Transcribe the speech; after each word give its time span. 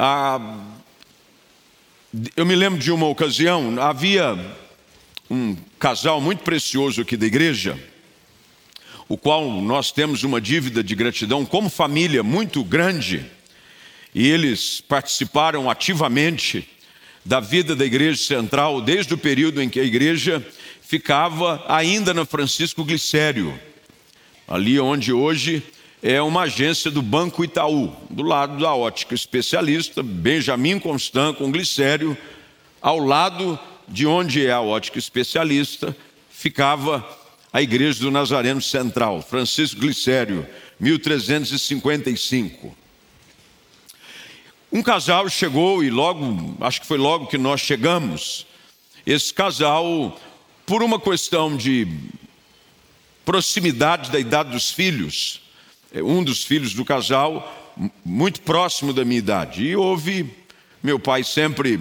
Ah, 0.00 0.56
eu 2.36 2.46
me 2.46 2.54
lembro 2.54 2.78
de 2.78 2.92
uma 2.92 3.08
ocasião, 3.08 3.82
havia 3.82 4.38
um 5.28 5.56
casal 5.76 6.20
muito 6.20 6.44
precioso 6.44 7.00
aqui 7.00 7.16
da 7.16 7.26
igreja, 7.26 7.76
o 9.08 9.18
qual 9.18 9.50
nós 9.60 9.90
temos 9.90 10.22
uma 10.22 10.40
dívida 10.40 10.84
de 10.84 10.94
gratidão 10.94 11.44
como 11.44 11.68
família 11.68 12.22
muito 12.22 12.62
grande, 12.62 13.26
e 14.14 14.28
eles 14.28 14.80
participaram 14.80 15.68
ativamente 15.68 16.68
da 17.24 17.40
vida 17.40 17.74
da 17.74 17.84
igreja 17.84 18.22
central 18.22 18.80
desde 18.80 19.14
o 19.14 19.18
período 19.18 19.60
em 19.60 19.68
que 19.68 19.80
a 19.80 19.84
igreja 19.84 20.46
ficava 20.80 21.64
ainda 21.66 22.14
na 22.14 22.24
Francisco 22.24 22.84
Glicério, 22.84 23.58
ali 24.46 24.78
onde 24.78 25.12
hoje 25.12 25.60
é 26.02 26.22
uma 26.22 26.42
agência 26.42 26.90
do 26.90 27.02
Banco 27.02 27.44
Itaú, 27.44 27.92
do 28.08 28.22
lado 28.22 28.58
da 28.58 28.74
ótica 28.74 29.14
especialista, 29.14 30.02
Benjamin 30.02 30.78
Constant 30.78 31.36
com 31.36 31.50
Glicério, 31.50 32.16
ao 32.80 32.98
lado 32.98 33.58
de 33.88 34.06
onde 34.06 34.46
é 34.46 34.52
a 34.52 34.60
ótica 34.60 34.98
especialista, 34.98 35.96
ficava 36.30 37.04
a 37.52 37.60
igreja 37.60 38.00
do 38.00 38.10
Nazareno 38.10 38.62
Central, 38.62 39.22
Francisco 39.22 39.80
Glicério, 39.80 40.46
1355. 40.78 42.76
Um 44.70 44.82
casal 44.82 45.28
chegou 45.28 45.82
e 45.82 45.90
logo, 45.90 46.56
acho 46.60 46.82
que 46.82 46.86
foi 46.86 46.98
logo 46.98 47.26
que 47.26 47.38
nós 47.38 47.60
chegamos, 47.60 48.46
esse 49.04 49.32
casal, 49.32 50.20
por 50.66 50.82
uma 50.82 51.00
questão 51.00 51.56
de 51.56 51.88
proximidade 53.24 54.10
da 54.10 54.20
idade 54.20 54.50
dos 54.50 54.70
filhos, 54.70 55.40
um 55.94 56.22
dos 56.22 56.44
filhos 56.44 56.74
do 56.74 56.84
casal, 56.84 57.74
muito 58.04 58.40
próximo 58.42 58.92
da 58.92 59.04
minha 59.04 59.18
idade. 59.18 59.64
E 59.64 59.76
houve, 59.76 60.30
meu 60.82 60.98
pai 60.98 61.24
sempre 61.24 61.80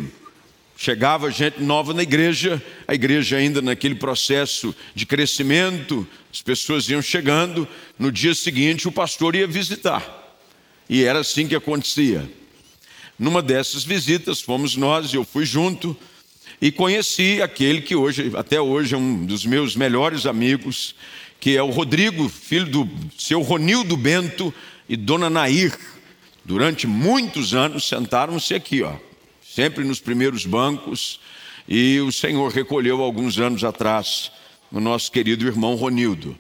chegava 0.78 1.32
gente 1.32 1.62
nova 1.62 1.92
na 1.92 2.04
igreja, 2.04 2.64
a 2.88 2.94
igreja 2.94 3.38
ainda 3.38 3.62
naquele 3.62 3.96
processo 3.96 4.76
de 4.94 5.08
crescimento, 5.08 6.08
as 6.32 6.42
pessoas 6.42 6.88
iam 6.88 7.02
chegando, 7.02 7.68
no 7.98 8.12
dia 8.12 8.36
seguinte 8.36 8.88
o 8.88 8.92
pastor 8.92 9.36
ia 9.36 9.48
visitar. 9.48 10.38
E 10.88 11.04
era 11.04 11.20
assim 11.20 11.48
que 11.48 11.56
acontecia. 11.56 12.30
Numa 13.18 13.42
dessas 13.42 13.84
visitas 13.84 14.40
fomos 14.40 14.76
nós, 14.76 15.12
eu 15.12 15.26
fui 15.26 15.46
junto 15.46 15.98
e 16.62 16.72
conheci 16.72 17.42
aquele 17.42 17.82
que 17.82 17.96
hoje, 17.96 18.32
até 18.36 18.62
hoje, 18.62 18.94
é 18.94 18.98
um 18.98 19.26
dos 19.26 19.46
meus 19.46 19.76
melhores 19.76 20.28
amigos, 20.28 20.96
que 21.40 21.56
é 21.56 21.62
o 21.62 21.70
Rodrigo, 21.70 22.28
filho 22.30 22.66
do 22.66 22.90
seu 23.18 23.42
Ronildo 23.42 23.96
Bento 23.96 24.54
e 24.88 24.96
dona 24.96 25.30
Nair. 25.30 25.78
Durante 26.44 26.88
muitos 26.88 27.54
anos 27.54 27.88
sentaram-se 27.88 28.54
aqui, 28.54 28.82
ó, 28.82 28.94
sempre 29.42 29.84
nos 29.84 30.00
primeiros 30.00 30.46
bancos, 30.46 31.20
e 31.68 32.00
o 32.00 32.12
Senhor 32.12 32.52
recolheu 32.52 33.02
alguns 33.02 33.38
anos 33.38 33.64
atrás 33.64 34.32
o 34.72 34.80
nosso 34.80 35.12
querido 35.12 35.46
irmão 35.46 35.76
Ronildo. 35.76 36.38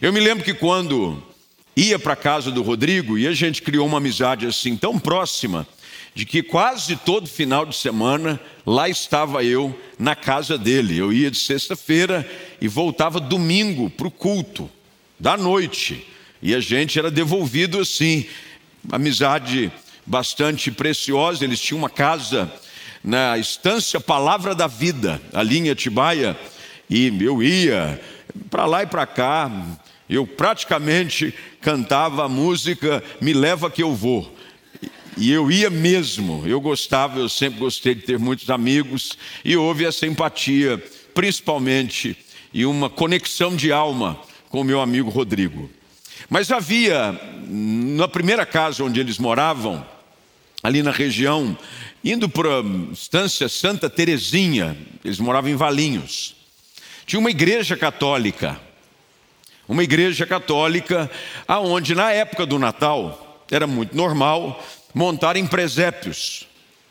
Eu 0.00 0.12
me 0.12 0.20
lembro 0.20 0.44
que 0.44 0.54
quando 0.54 1.22
ia 1.76 1.98
para 1.98 2.14
a 2.14 2.16
casa 2.16 2.50
do 2.50 2.62
Rodrigo 2.62 3.16
e 3.16 3.26
a 3.26 3.32
gente 3.32 3.62
criou 3.62 3.86
uma 3.86 3.98
amizade 3.98 4.46
assim 4.46 4.76
tão 4.76 4.98
próxima, 4.98 5.66
de 6.18 6.26
que 6.26 6.42
quase 6.42 6.96
todo 6.96 7.28
final 7.28 7.64
de 7.64 7.76
semana 7.76 8.40
lá 8.66 8.88
estava 8.88 9.44
eu 9.44 9.72
na 9.96 10.16
casa 10.16 10.58
dele. 10.58 10.98
Eu 10.98 11.12
ia 11.12 11.30
de 11.30 11.38
sexta-feira 11.38 12.28
e 12.60 12.66
voltava 12.66 13.20
domingo 13.20 13.88
para 13.88 14.08
o 14.08 14.10
culto, 14.10 14.68
da 15.16 15.36
noite. 15.36 16.04
E 16.42 16.56
a 16.56 16.58
gente 16.58 16.98
era 16.98 17.08
devolvido 17.08 17.78
assim, 17.78 18.26
amizade 18.90 19.70
bastante 20.04 20.72
preciosa. 20.72 21.44
Eles 21.44 21.60
tinham 21.60 21.78
uma 21.78 21.88
casa 21.88 22.52
na 23.04 23.38
estância 23.38 24.00
Palavra 24.00 24.56
da 24.56 24.66
Vida, 24.66 25.22
ali 25.32 25.58
em 25.58 25.70
Atibaia, 25.70 26.36
e 26.90 27.16
eu 27.22 27.40
ia 27.40 28.00
para 28.50 28.66
lá 28.66 28.82
e 28.82 28.86
para 28.86 29.06
cá. 29.06 29.52
Eu 30.10 30.26
praticamente 30.26 31.32
cantava 31.60 32.24
a 32.24 32.28
música 32.28 33.04
Me 33.20 33.32
Leva 33.32 33.70
Que 33.70 33.84
Eu 33.84 33.94
Vou. 33.94 34.36
E 35.20 35.32
eu 35.32 35.50
ia 35.50 35.68
mesmo, 35.68 36.44
eu 36.46 36.60
gostava, 36.60 37.18
eu 37.18 37.28
sempre 37.28 37.58
gostei 37.58 37.92
de 37.92 38.02
ter 38.02 38.20
muitos 38.20 38.48
amigos, 38.50 39.18
e 39.44 39.56
houve 39.56 39.84
essa 39.84 40.06
empatia, 40.06 40.80
principalmente, 41.12 42.16
e 42.54 42.64
uma 42.64 42.88
conexão 42.88 43.56
de 43.56 43.72
alma 43.72 44.16
com 44.48 44.60
o 44.60 44.64
meu 44.64 44.80
amigo 44.80 45.10
Rodrigo. 45.10 45.68
Mas 46.30 46.52
havia, 46.52 47.20
na 47.48 48.06
primeira 48.06 48.46
casa 48.46 48.84
onde 48.84 49.00
eles 49.00 49.18
moravam, 49.18 49.84
ali 50.62 50.84
na 50.84 50.92
região, 50.92 51.58
indo 52.04 52.28
para 52.28 52.60
a 52.60 52.92
estância 52.92 53.48
Santa 53.48 53.90
Terezinha, 53.90 54.76
eles 55.04 55.18
moravam 55.18 55.50
em 55.50 55.56
Valinhos, 55.56 56.36
tinha 57.04 57.18
uma 57.18 57.30
igreja 57.30 57.76
católica, 57.76 58.60
uma 59.66 59.82
igreja 59.82 60.24
católica, 60.24 61.10
aonde 61.46 61.92
na 61.96 62.12
época 62.12 62.46
do 62.46 62.56
Natal 62.56 63.44
era 63.50 63.66
muito 63.66 63.96
normal 63.96 64.62
montarem 64.94 65.46
presépios. 65.46 66.46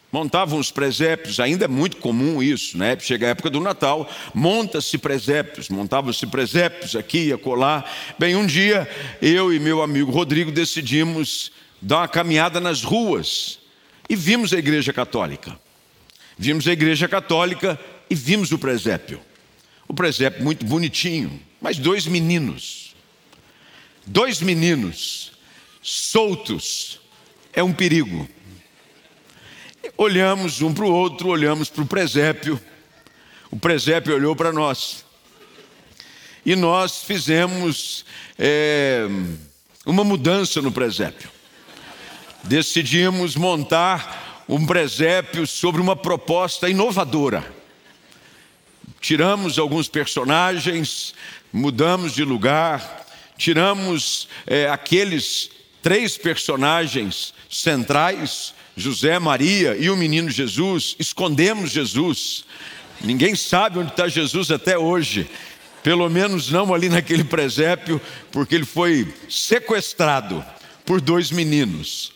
Montavam 0.10 0.58
os 0.58 0.72
presépios, 0.72 1.40
ainda 1.40 1.66
é 1.66 1.68
muito 1.68 1.98
comum 1.98 2.42
isso, 2.42 2.78
né? 2.78 2.98
Chega 2.98 3.28
a 3.28 3.30
época 3.32 3.50
do 3.50 3.60
Natal, 3.60 4.10
monta-se 4.34 4.98
presépios, 4.98 5.68
montavam-se 5.68 6.26
presépios 6.28 6.96
aqui 6.96 7.28
e 7.28 7.34
acolá. 7.34 7.84
Bem, 8.18 8.36
um 8.36 8.46
dia 8.46 8.90
eu 9.22 9.54
e 9.54 9.60
meu 9.60 9.82
amigo 9.82 10.10
Rodrigo 10.10 10.50
decidimos 10.50 11.52
dar 11.82 11.98
uma 11.98 12.08
caminhada 12.08 12.62
nas 12.62 12.84
ruas 12.84 13.60
e 14.10 14.16
vimos 14.16 14.54
a 14.54 14.58
igreja 14.58 14.94
católica. 14.94 15.60
Vimos 16.38 16.68
a 16.68 16.72
igreja 16.72 17.08
católica 17.08 17.78
e 18.10 18.16
vimos 18.16 18.52
o 18.54 18.58
presépio. 18.58 19.20
O 19.88 19.94
presépio 19.94 20.42
muito 20.42 20.66
bonitinho, 20.66 21.40
mas 21.60 21.78
dois 21.78 22.06
meninos. 22.06 22.96
Dois 24.06 24.40
meninos 24.40 25.34
soltos 25.82 27.00
é 27.58 27.64
um 27.64 27.74
perigo. 27.74 28.30
Olhamos 29.98 30.62
um 30.62 30.72
para 30.72 30.86
o 30.86 30.94
outro, 30.94 31.30
olhamos 31.30 31.70
para 31.70 31.82
o 31.82 31.88
presépio, 31.88 32.62
o 33.50 33.58
presépio 33.58 34.14
olhou 34.14 34.36
para 34.36 34.54
nós. 34.54 35.04
E 36.46 36.56
nós 36.56 37.02
fizemos 37.02 38.06
é, 38.38 39.08
uma 39.88 40.04
mudança 40.04 40.62
no 40.62 40.72
presépio. 40.72 41.32
Decidimos 42.44 43.36
montar 43.36 44.46
um 44.48 44.64
presépio 44.64 45.48
sobre 45.48 45.82
uma 45.82 45.96
proposta 45.96 46.70
inovadora. 46.70 47.44
Tiramos 49.02 49.58
alguns 49.58 49.88
personagens, 49.88 51.16
mudamos 51.52 52.14
de 52.14 52.24
lugar, 52.24 53.04
tiramos 53.36 54.30
é, 54.46 54.70
aqueles 54.70 55.50
três 55.82 56.20
personagens 56.20 57.34
centrais, 57.50 58.54
José, 58.76 59.18
Maria 59.18 59.76
e 59.78 59.90
o 59.90 59.98
menino 59.98 60.30
Jesus, 60.30 60.96
escondemos 61.00 61.72
Jesus. 61.72 62.46
Ninguém 63.02 63.36
sabe 63.36 63.80
onde 63.80 63.92
está 63.92 64.08
Jesus 64.08 64.52
até 64.52 64.78
hoje, 64.78 65.30
pelo 65.84 66.10
menos 66.10 66.52
não 66.52 66.74
ali 66.74 66.90
naquele 66.90 67.24
presépio, 67.24 68.02
porque 68.32 68.56
ele 68.56 68.66
foi 68.66 69.14
sequestrado 69.30 70.44
por 70.86 71.02
dois 71.02 71.32
meninos. 71.32 72.12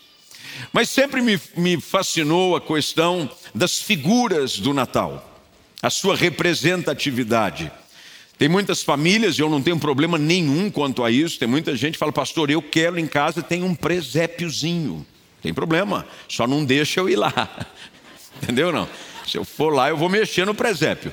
Mas 0.72 0.88
sempre 0.88 1.20
me, 1.20 1.40
me 1.56 1.80
fascinou 1.80 2.56
a 2.56 2.60
questão 2.60 3.30
das 3.54 3.78
figuras 3.78 4.58
do 4.58 4.72
Natal, 4.72 5.40
a 5.80 5.90
sua 5.90 6.16
representatividade. 6.16 7.70
Tem 8.38 8.48
muitas 8.48 8.82
famílias, 8.82 9.38
e 9.38 9.40
eu 9.40 9.48
não 9.48 9.62
tenho 9.62 9.78
problema 9.78 10.18
nenhum 10.18 10.70
quanto 10.70 11.04
a 11.04 11.10
isso. 11.10 11.38
Tem 11.38 11.46
muita 11.46 11.76
gente 11.76 11.92
que 11.92 11.98
fala, 11.98 12.12
pastor, 12.12 12.50
eu 12.50 12.60
quero 12.60 12.98
em 12.98 13.06
casa, 13.06 13.42
tem 13.42 13.62
um 13.62 13.74
presépiozinho. 13.74 15.06
Tem 15.42 15.52
problema, 15.52 16.06
só 16.28 16.46
não 16.46 16.64
deixa 16.64 17.00
eu 17.00 17.08
ir 17.08 17.16
lá. 17.16 17.66
Entendeu 18.40 18.70
não? 18.70 18.88
Se 19.26 19.36
eu 19.36 19.44
for 19.44 19.72
lá, 19.72 19.88
eu 19.88 19.96
vou 19.96 20.08
mexer 20.08 20.46
no 20.46 20.54
presépio. 20.54 21.12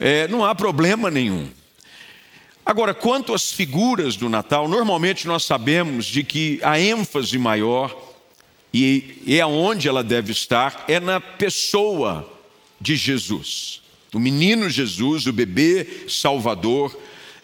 É, 0.00 0.26
não 0.28 0.44
há 0.44 0.54
problema 0.54 1.10
nenhum. 1.10 1.48
Agora, 2.64 2.92
quanto 2.92 3.34
às 3.34 3.50
figuras 3.50 4.16
do 4.16 4.28
Natal, 4.28 4.68
normalmente 4.68 5.26
nós 5.26 5.44
sabemos 5.44 6.06
de 6.06 6.22
que 6.22 6.60
a 6.62 6.78
ênfase 6.78 7.38
maior, 7.38 7.96
e 8.72 9.22
é 9.26 9.40
aonde 9.40 9.88
ela 9.88 10.04
deve 10.04 10.32
estar, 10.32 10.84
é 10.86 11.00
na 11.00 11.20
pessoa 11.20 12.30
de 12.80 12.94
Jesus. 12.94 13.80
O 14.12 14.18
menino 14.18 14.68
Jesus, 14.68 15.26
o 15.26 15.32
bebê 15.32 16.04
Salvador, 16.08 16.96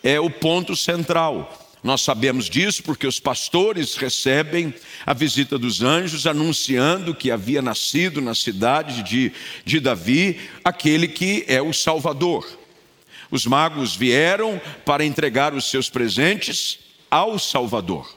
é 0.03 0.21
o 0.21 0.31
ponto 0.31 0.77
central. 0.77 1.64
Nós 1.85 2.01
sabemos 2.01 2.49
disso 2.49 2.83
porque 2.83 3.07
os 3.07 3.21
pastores 3.21 3.95
recebem 3.97 4.73
a 5.05 5.13
visita 5.13 5.59
dos 5.59 5.83
anjos 5.83 6.27
anunciando 6.27 7.15
que 7.15 7.31
havia 7.31 7.61
nascido 7.61 8.23
na 8.23 8.35
cidade 8.35 9.03
de, 9.03 9.31
de 9.67 9.81
Davi 9.81 10.41
aquele 10.65 11.07
que 11.07 11.45
é 11.47 11.61
o 11.61 11.75
Salvador. 11.75 12.49
Os 13.31 13.45
magos 13.45 13.95
vieram 13.95 14.59
para 14.87 15.05
entregar 15.05 15.53
os 15.53 15.69
seus 15.69 15.91
presentes 15.91 16.79
ao 17.11 17.39
Salvador. 17.39 18.11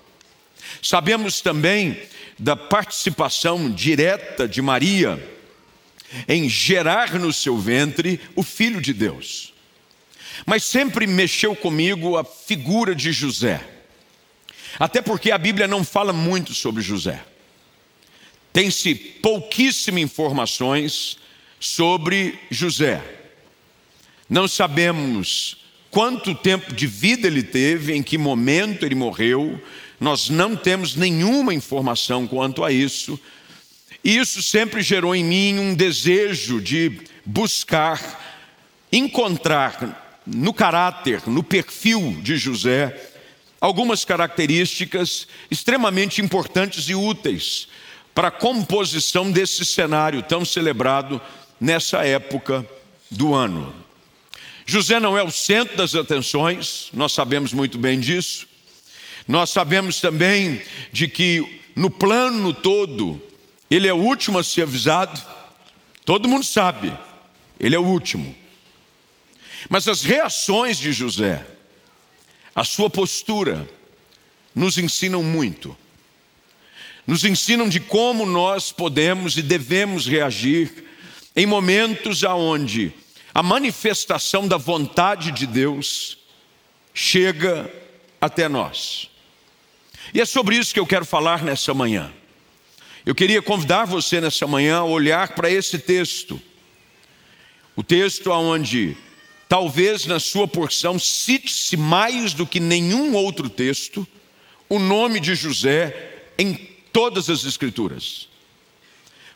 Sabemos 0.81 1.41
também 1.41 1.99
da 2.39 2.55
participação 2.55 3.69
direta 3.69 4.47
de 4.47 4.61
Maria 4.61 5.21
em 6.25 6.47
gerar 6.47 7.15
no 7.15 7.33
seu 7.33 7.57
ventre 7.57 8.17
o 8.33 8.43
Filho 8.43 8.79
de 8.79 8.93
Deus. 8.93 9.53
Mas 10.45 10.63
sempre 10.63 11.07
mexeu 11.07 11.55
comigo 11.55 12.17
a 12.17 12.23
figura 12.23 12.93
de 12.95 13.11
José. 13.11 13.61
Até 14.79 15.01
porque 15.01 15.31
a 15.31 15.37
Bíblia 15.37 15.67
não 15.67 15.83
fala 15.83 16.13
muito 16.13 16.53
sobre 16.53 16.81
José. 16.81 17.23
Tem-se 18.53 18.95
pouquíssimas 18.95 20.01
informações 20.01 21.17
sobre 21.59 22.37
José. 22.49 23.01
Não 24.29 24.47
sabemos 24.47 25.57
quanto 25.89 26.35
tempo 26.35 26.73
de 26.73 26.85
vida 26.85 27.27
ele 27.27 27.43
teve, 27.43 27.93
em 27.93 28.03
que 28.03 28.17
momento 28.17 28.85
ele 28.85 28.95
morreu, 28.95 29.61
nós 29.99 30.29
não 30.29 30.55
temos 30.55 30.95
nenhuma 30.95 31.53
informação 31.53 32.27
quanto 32.27 32.63
a 32.63 32.71
isso. 32.71 33.19
E 34.03 34.17
isso 34.17 34.43
sempre 34.43 34.81
gerou 34.81 35.15
em 35.15 35.23
mim 35.23 35.59
um 35.59 35.73
desejo 35.73 36.61
de 36.61 36.99
buscar, 37.25 38.45
encontrar 38.91 40.06
no 40.27 40.53
caráter, 40.53 41.21
no 41.27 41.41
perfil 41.41 42.17
de 42.21 42.35
José, 42.35 43.11
algumas 43.61 44.03
características 44.03 45.27
extremamente 45.49 46.21
importantes 46.21 46.89
e 46.89 46.95
úteis 46.95 47.67
para 48.13 48.27
a 48.27 48.31
composição 48.31 49.31
desse 49.31 49.63
cenário 49.63 50.21
tão 50.21 50.43
celebrado 50.43 51.21
nessa 51.59 52.05
época 52.05 52.67
do 53.09 53.33
ano. 53.33 53.73
José 54.65 54.99
não 54.99 55.17
é 55.17 55.23
o 55.23 55.31
centro 55.31 55.77
das 55.77 55.95
atenções, 55.95 56.89
nós 56.93 57.13
sabemos 57.13 57.53
muito 57.53 57.77
bem 57.77 57.99
disso. 57.99 58.45
Nós 59.25 59.49
sabemos 59.49 60.01
também 60.01 60.61
de 60.91 61.07
que 61.07 61.61
no 61.75 61.89
plano 61.89 62.53
todo, 62.53 63.21
ele 63.69 63.87
é 63.87 63.93
o 63.93 63.97
último 63.97 64.39
a 64.39 64.43
ser 64.43 64.63
avisado. 64.63 65.21
Todo 66.03 66.27
mundo 66.27 66.43
sabe, 66.43 66.91
ele 67.59 67.75
é 67.75 67.79
o 67.79 67.85
último. 67.85 68.35
Mas 69.69 69.87
as 69.87 70.03
reações 70.03 70.77
de 70.77 70.91
José, 70.93 71.45
a 72.55 72.63
sua 72.63 72.89
postura, 72.89 73.67
nos 74.55 74.77
ensinam 74.77 75.21
muito. 75.21 75.77
Nos 77.05 77.23
ensinam 77.23 77.69
de 77.69 77.79
como 77.79 78.25
nós 78.25 78.71
podemos 78.71 79.37
e 79.37 79.41
devemos 79.41 80.07
reagir 80.07 80.85
em 81.35 81.45
momentos 81.45 82.23
aonde 82.23 82.93
a 83.33 83.43
manifestação 83.43 84.47
da 84.47 84.57
vontade 84.57 85.31
de 85.31 85.45
Deus 85.45 86.17
chega 86.93 87.71
até 88.19 88.49
nós. 88.49 89.09
E 90.13 90.19
é 90.19 90.25
sobre 90.25 90.55
isso 90.57 90.73
que 90.73 90.79
eu 90.79 90.87
quero 90.87 91.05
falar 91.05 91.43
nessa 91.43 91.73
manhã. 91.73 92.11
Eu 93.05 93.13
queria 93.13 93.41
convidar 93.41 93.85
você 93.85 94.19
nessa 94.19 94.47
manhã 94.47 94.79
a 94.79 94.83
olhar 94.83 95.35
para 95.35 95.49
esse 95.49 95.77
texto. 95.77 96.41
O 97.75 97.83
texto 97.83 98.31
onde 98.31 98.97
talvez 99.47 100.05
na 100.05 100.19
sua 100.19 100.47
porção 100.47 100.99
cite-se 100.99 101.77
mais 101.77 102.33
do 102.33 102.45
que 102.45 102.59
nenhum 102.59 103.13
outro 103.13 103.49
texto 103.49 104.05
o 104.69 104.79
nome 104.79 105.19
de 105.19 105.33
José 105.35 106.25
em 106.37 106.53
todas 106.91 107.29
as 107.29 107.45
escrituras. 107.45 108.27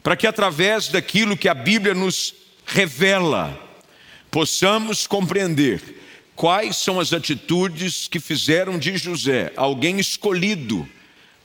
Para 0.03 0.15
que 0.15 0.27
através 0.27 0.87
daquilo 0.89 1.37
que 1.37 1.47
a 1.47 1.53
Bíblia 1.53 1.93
nos 1.93 2.33
revela, 2.65 3.57
possamos 4.29 5.07
compreender 5.07 5.81
quais 6.35 6.77
são 6.77 6.99
as 6.99 7.13
atitudes 7.13 8.07
que 8.07 8.19
fizeram 8.19 8.79
de 8.79 8.97
José 8.97 9.53
alguém 9.55 9.99
escolhido 9.99 10.87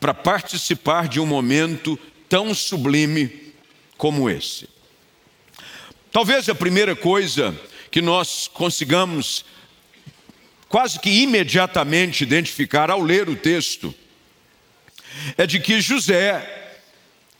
para 0.00 0.14
participar 0.14 1.08
de 1.08 1.20
um 1.20 1.26
momento 1.26 1.98
tão 2.28 2.54
sublime 2.54 3.52
como 3.96 4.28
esse. 4.28 4.68
Talvez 6.10 6.48
a 6.48 6.54
primeira 6.54 6.96
coisa 6.96 7.54
que 7.96 8.02
nós 8.02 8.46
consigamos 8.46 9.42
quase 10.68 11.00
que 11.00 11.08
imediatamente 11.08 12.24
identificar 12.24 12.90
ao 12.90 13.00
ler 13.00 13.26
o 13.26 13.34
texto 13.34 13.94
é 15.38 15.46
de 15.46 15.58
que 15.58 15.80
José 15.80 16.76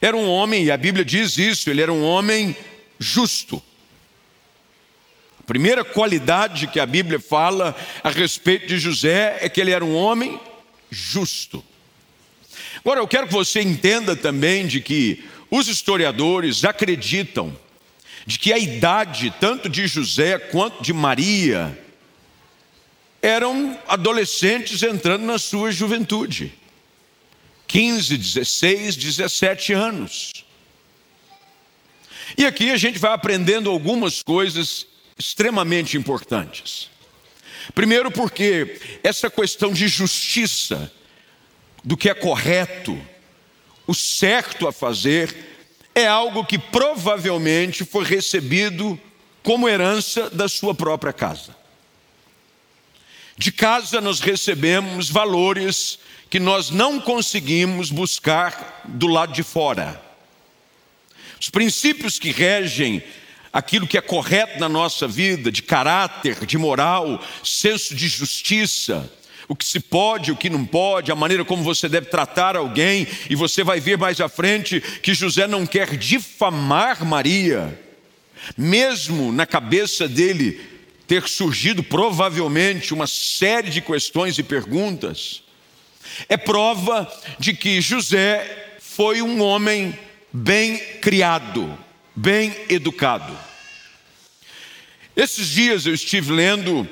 era 0.00 0.16
um 0.16 0.26
homem, 0.26 0.64
e 0.64 0.70
a 0.70 0.78
Bíblia 0.78 1.04
diz 1.04 1.36
isso, 1.36 1.68
ele 1.68 1.82
era 1.82 1.92
um 1.92 2.02
homem 2.02 2.56
justo. 2.98 3.62
Primeira 5.46 5.84
qualidade 5.84 6.68
que 6.68 6.80
a 6.80 6.86
Bíblia 6.86 7.20
fala 7.20 7.76
a 8.02 8.08
respeito 8.08 8.66
de 8.66 8.78
José 8.78 9.36
é 9.42 9.50
que 9.50 9.60
ele 9.60 9.72
era 9.72 9.84
um 9.84 9.94
homem 9.94 10.40
justo. 10.90 11.62
Agora 12.78 13.00
eu 13.00 13.06
quero 13.06 13.26
que 13.26 13.34
você 13.34 13.60
entenda 13.60 14.16
também 14.16 14.66
de 14.66 14.80
que 14.80 15.22
os 15.50 15.68
historiadores 15.68 16.64
acreditam 16.64 17.54
de 18.26 18.38
que 18.38 18.52
a 18.52 18.58
idade 18.58 19.32
tanto 19.38 19.68
de 19.68 19.86
José 19.86 20.38
quanto 20.38 20.82
de 20.82 20.92
Maria 20.92 21.78
eram 23.22 23.78
adolescentes 23.86 24.82
entrando 24.82 25.24
na 25.24 25.38
sua 25.38 25.70
juventude. 25.70 26.52
15, 27.68 28.16
16, 28.16 28.96
17 28.96 29.72
anos. 29.72 30.32
E 32.36 32.44
aqui 32.44 32.70
a 32.70 32.76
gente 32.76 32.98
vai 32.98 33.12
aprendendo 33.12 33.70
algumas 33.70 34.22
coisas 34.22 34.86
extremamente 35.18 35.96
importantes. 35.96 36.90
Primeiro, 37.74 38.10
porque 38.10 38.80
essa 39.02 39.30
questão 39.30 39.72
de 39.72 39.88
justiça, 39.88 40.92
do 41.82 41.96
que 41.96 42.08
é 42.08 42.14
correto, 42.14 43.00
o 43.86 43.94
certo 43.94 44.66
a 44.66 44.72
fazer, 44.72 45.55
é 45.96 46.06
algo 46.06 46.44
que 46.44 46.58
provavelmente 46.58 47.82
foi 47.82 48.04
recebido 48.04 49.00
como 49.42 49.66
herança 49.66 50.28
da 50.28 50.46
sua 50.46 50.74
própria 50.74 51.10
casa. 51.10 51.56
De 53.38 53.50
casa 53.50 53.98
nós 53.98 54.20
recebemos 54.20 55.08
valores 55.08 55.98
que 56.28 56.38
nós 56.38 56.68
não 56.68 57.00
conseguimos 57.00 57.90
buscar 57.90 58.82
do 58.84 59.06
lado 59.06 59.32
de 59.32 59.42
fora. 59.42 59.98
Os 61.40 61.48
princípios 61.48 62.18
que 62.18 62.30
regem 62.30 63.02
aquilo 63.50 63.86
que 63.86 63.96
é 63.96 64.02
correto 64.02 64.60
na 64.60 64.68
nossa 64.68 65.08
vida, 65.08 65.50
de 65.50 65.62
caráter, 65.62 66.44
de 66.44 66.58
moral, 66.58 67.24
senso 67.42 67.94
de 67.94 68.06
justiça, 68.06 69.10
o 69.48 69.54
que 69.54 69.64
se 69.64 69.80
pode, 69.80 70.32
o 70.32 70.36
que 70.36 70.50
não 70.50 70.64
pode, 70.64 71.12
a 71.12 71.16
maneira 71.16 71.44
como 71.44 71.62
você 71.62 71.88
deve 71.88 72.06
tratar 72.06 72.56
alguém, 72.56 73.06
e 73.30 73.34
você 73.34 73.62
vai 73.62 73.80
ver 73.80 73.96
mais 73.96 74.20
à 74.20 74.28
frente 74.28 74.80
que 74.80 75.14
José 75.14 75.46
não 75.46 75.66
quer 75.66 75.96
difamar 75.96 77.04
Maria, 77.04 77.78
mesmo 78.56 79.32
na 79.32 79.46
cabeça 79.46 80.08
dele 80.08 80.60
ter 81.06 81.28
surgido 81.28 81.82
provavelmente 81.82 82.92
uma 82.92 83.06
série 83.06 83.70
de 83.70 83.80
questões 83.80 84.38
e 84.38 84.42
perguntas, 84.42 85.42
é 86.28 86.36
prova 86.36 87.10
de 87.38 87.54
que 87.54 87.80
José 87.80 88.74
foi 88.80 89.22
um 89.22 89.42
homem 89.42 89.96
bem 90.32 90.78
criado, 91.00 91.78
bem 92.14 92.54
educado. 92.68 93.36
Esses 95.14 95.48
dias 95.48 95.86
eu 95.86 95.94
estive 95.94 96.32
lendo 96.32 96.88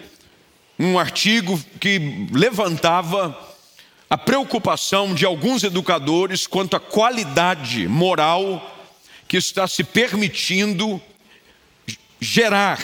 um 0.79 0.99
artigo 0.99 1.61
que 1.81 2.29
levantava 2.33 3.39
a 4.09 4.19
preocupação 4.19 5.15
de 5.15 5.25
alguns 5.25 5.63
educadores 5.63 6.47
quanto 6.47 6.77
à 6.77 6.81
qualidade 6.81 7.89
moral 7.89 8.71
que 9.27 9.37
está 9.37 9.67
se 9.67 9.83
permitindo 9.83 11.01
gerar, 12.21 12.79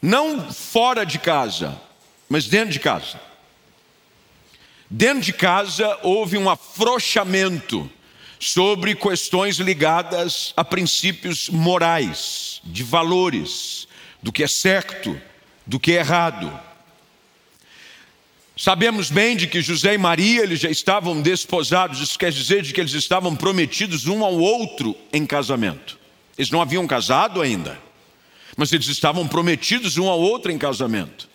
não 0.00 0.52
fora 0.52 1.04
de 1.04 1.18
casa, 1.18 1.80
mas 2.28 2.46
dentro 2.46 2.70
de 2.70 2.80
casa. 2.80 3.20
Dentro 4.88 5.22
de 5.22 5.32
casa 5.32 5.98
houve 6.02 6.38
um 6.38 6.48
afrouxamento 6.48 7.90
sobre 8.38 8.94
questões 8.94 9.56
ligadas 9.56 10.52
a 10.56 10.64
princípios 10.64 11.48
morais, 11.48 12.60
de 12.64 12.82
valores 12.82 13.88
do 14.22 14.32
que 14.32 14.44
é 14.44 14.48
certo, 14.48 15.20
do 15.66 15.80
que 15.80 15.92
errado. 15.92 16.52
Sabemos 18.56 19.10
bem 19.10 19.36
de 19.36 19.46
que 19.46 19.60
José 19.60 19.94
e 19.94 19.98
Maria 19.98 20.42
eles 20.42 20.60
já 20.60 20.70
estavam 20.70 21.20
desposados, 21.20 22.00
isso 22.00 22.18
quer 22.18 22.32
dizer 22.32 22.62
de 22.62 22.72
que 22.72 22.80
eles 22.80 22.94
estavam 22.94 23.36
prometidos 23.36 24.06
um 24.06 24.24
ao 24.24 24.34
outro 24.34 24.96
em 25.12 25.26
casamento. 25.26 25.98
Eles 26.38 26.50
não 26.50 26.62
haviam 26.62 26.86
casado 26.86 27.42
ainda, 27.42 27.78
mas 28.56 28.72
eles 28.72 28.86
estavam 28.86 29.28
prometidos 29.28 29.98
um 29.98 30.08
ao 30.08 30.18
outro 30.18 30.50
em 30.50 30.56
casamento. 30.56 31.28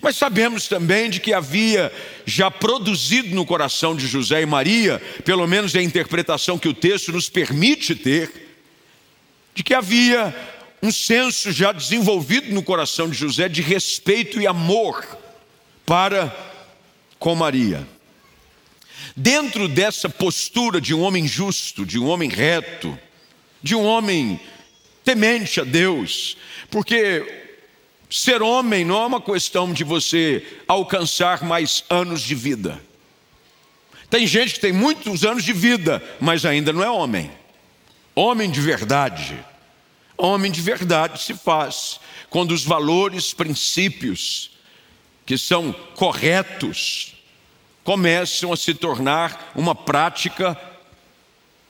Mas 0.00 0.16
sabemos 0.16 0.68
também 0.68 1.08
de 1.08 1.20
que 1.20 1.32
havia 1.32 1.92
já 2.26 2.50
produzido 2.50 3.34
no 3.34 3.46
coração 3.46 3.96
de 3.96 4.06
José 4.06 4.42
e 4.42 4.46
Maria, 4.46 5.00
pelo 5.24 5.46
menos 5.46 5.74
a 5.74 5.82
interpretação 5.82 6.58
que 6.58 6.68
o 6.68 6.74
texto 6.74 7.12
nos 7.12 7.28
permite 7.28 7.94
ter, 7.94 8.30
de 9.54 9.62
que 9.62 9.72
havia 9.72 10.34
um 10.86 10.92
senso 10.92 11.50
já 11.50 11.72
desenvolvido 11.72 12.54
no 12.54 12.62
coração 12.62 13.10
de 13.10 13.18
José 13.18 13.48
de 13.48 13.60
respeito 13.60 14.40
e 14.40 14.46
amor 14.46 15.04
para 15.84 16.34
com 17.18 17.34
Maria. 17.34 17.84
Dentro 19.16 19.66
dessa 19.66 20.08
postura 20.08 20.80
de 20.80 20.94
um 20.94 21.02
homem 21.02 21.26
justo, 21.26 21.84
de 21.84 21.98
um 21.98 22.06
homem 22.06 22.28
reto, 22.28 22.96
de 23.60 23.74
um 23.74 23.84
homem 23.84 24.38
temente 25.04 25.60
a 25.60 25.64
Deus, 25.64 26.36
porque 26.70 27.50
ser 28.08 28.40
homem 28.40 28.84
não 28.84 29.02
é 29.02 29.06
uma 29.06 29.20
questão 29.20 29.72
de 29.72 29.82
você 29.82 30.46
alcançar 30.68 31.42
mais 31.42 31.82
anos 31.90 32.22
de 32.22 32.34
vida. 32.36 32.80
Tem 34.08 34.24
gente 34.24 34.54
que 34.54 34.60
tem 34.60 34.72
muitos 34.72 35.24
anos 35.24 35.42
de 35.42 35.52
vida, 35.52 36.00
mas 36.20 36.44
ainda 36.44 36.72
não 36.72 36.84
é 36.84 36.88
homem. 36.88 37.28
Homem 38.14 38.48
de 38.48 38.60
verdade. 38.60 39.36
Homem 40.16 40.50
de 40.50 40.60
verdade 40.60 41.22
se 41.22 41.34
faz 41.34 42.00
quando 42.30 42.52
os 42.52 42.64
valores, 42.64 43.34
princípios 43.34 44.50
que 45.24 45.36
são 45.36 45.72
corretos 45.94 47.14
começam 47.82 48.52
a 48.52 48.56
se 48.56 48.74
tornar 48.74 49.52
uma 49.54 49.74
prática 49.74 50.58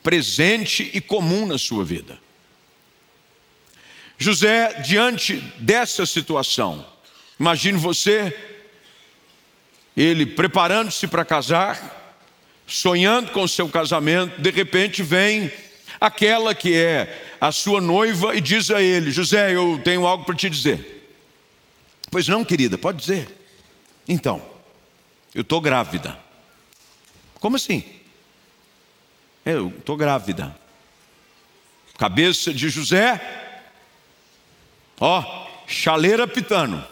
presente 0.01 0.89
e 0.93 1.01
comum 1.01 1.45
na 1.45 1.57
sua 1.57 1.83
vida. 1.83 2.17
José, 4.17 4.81
diante 4.81 5.35
dessa 5.59 6.05
situação, 6.05 6.85
imagine 7.39 7.77
você, 7.77 8.35
ele 9.95 10.25
preparando-se 10.25 11.07
para 11.07 11.25
casar, 11.25 12.15
sonhando 12.65 13.31
com 13.31 13.47
seu 13.47 13.69
casamento, 13.69 14.41
de 14.41 14.49
repente 14.49 15.03
vem 15.03 15.51
aquela 15.99 16.53
que 16.53 16.75
é 16.75 17.35
a 17.39 17.51
sua 17.51 17.81
noiva 17.81 18.35
e 18.35 18.41
diz 18.41 18.71
a 18.71 18.81
ele: 18.81 19.11
José, 19.11 19.55
eu 19.55 19.79
tenho 19.83 20.05
algo 20.05 20.25
para 20.25 20.35
te 20.35 20.49
dizer. 20.49 21.09
Pois 22.09 22.27
não, 22.27 22.45
querida, 22.45 22.77
pode 22.77 22.99
dizer. 22.99 23.27
Então, 24.07 24.41
eu 25.35 25.41
estou 25.41 25.59
grávida. 25.59 26.17
Como 27.39 27.55
assim? 27.55 27.83
Eu 29.45 29.69
estou 29.77 29.97
grávida. 29.97 30.55
Cabeça 31.97 32.53
de 32.53 32.69
José 32.69 33.45
Ó, 34.99 35.47
chaleira 35.67 36.27
pitano. 36.27 36.85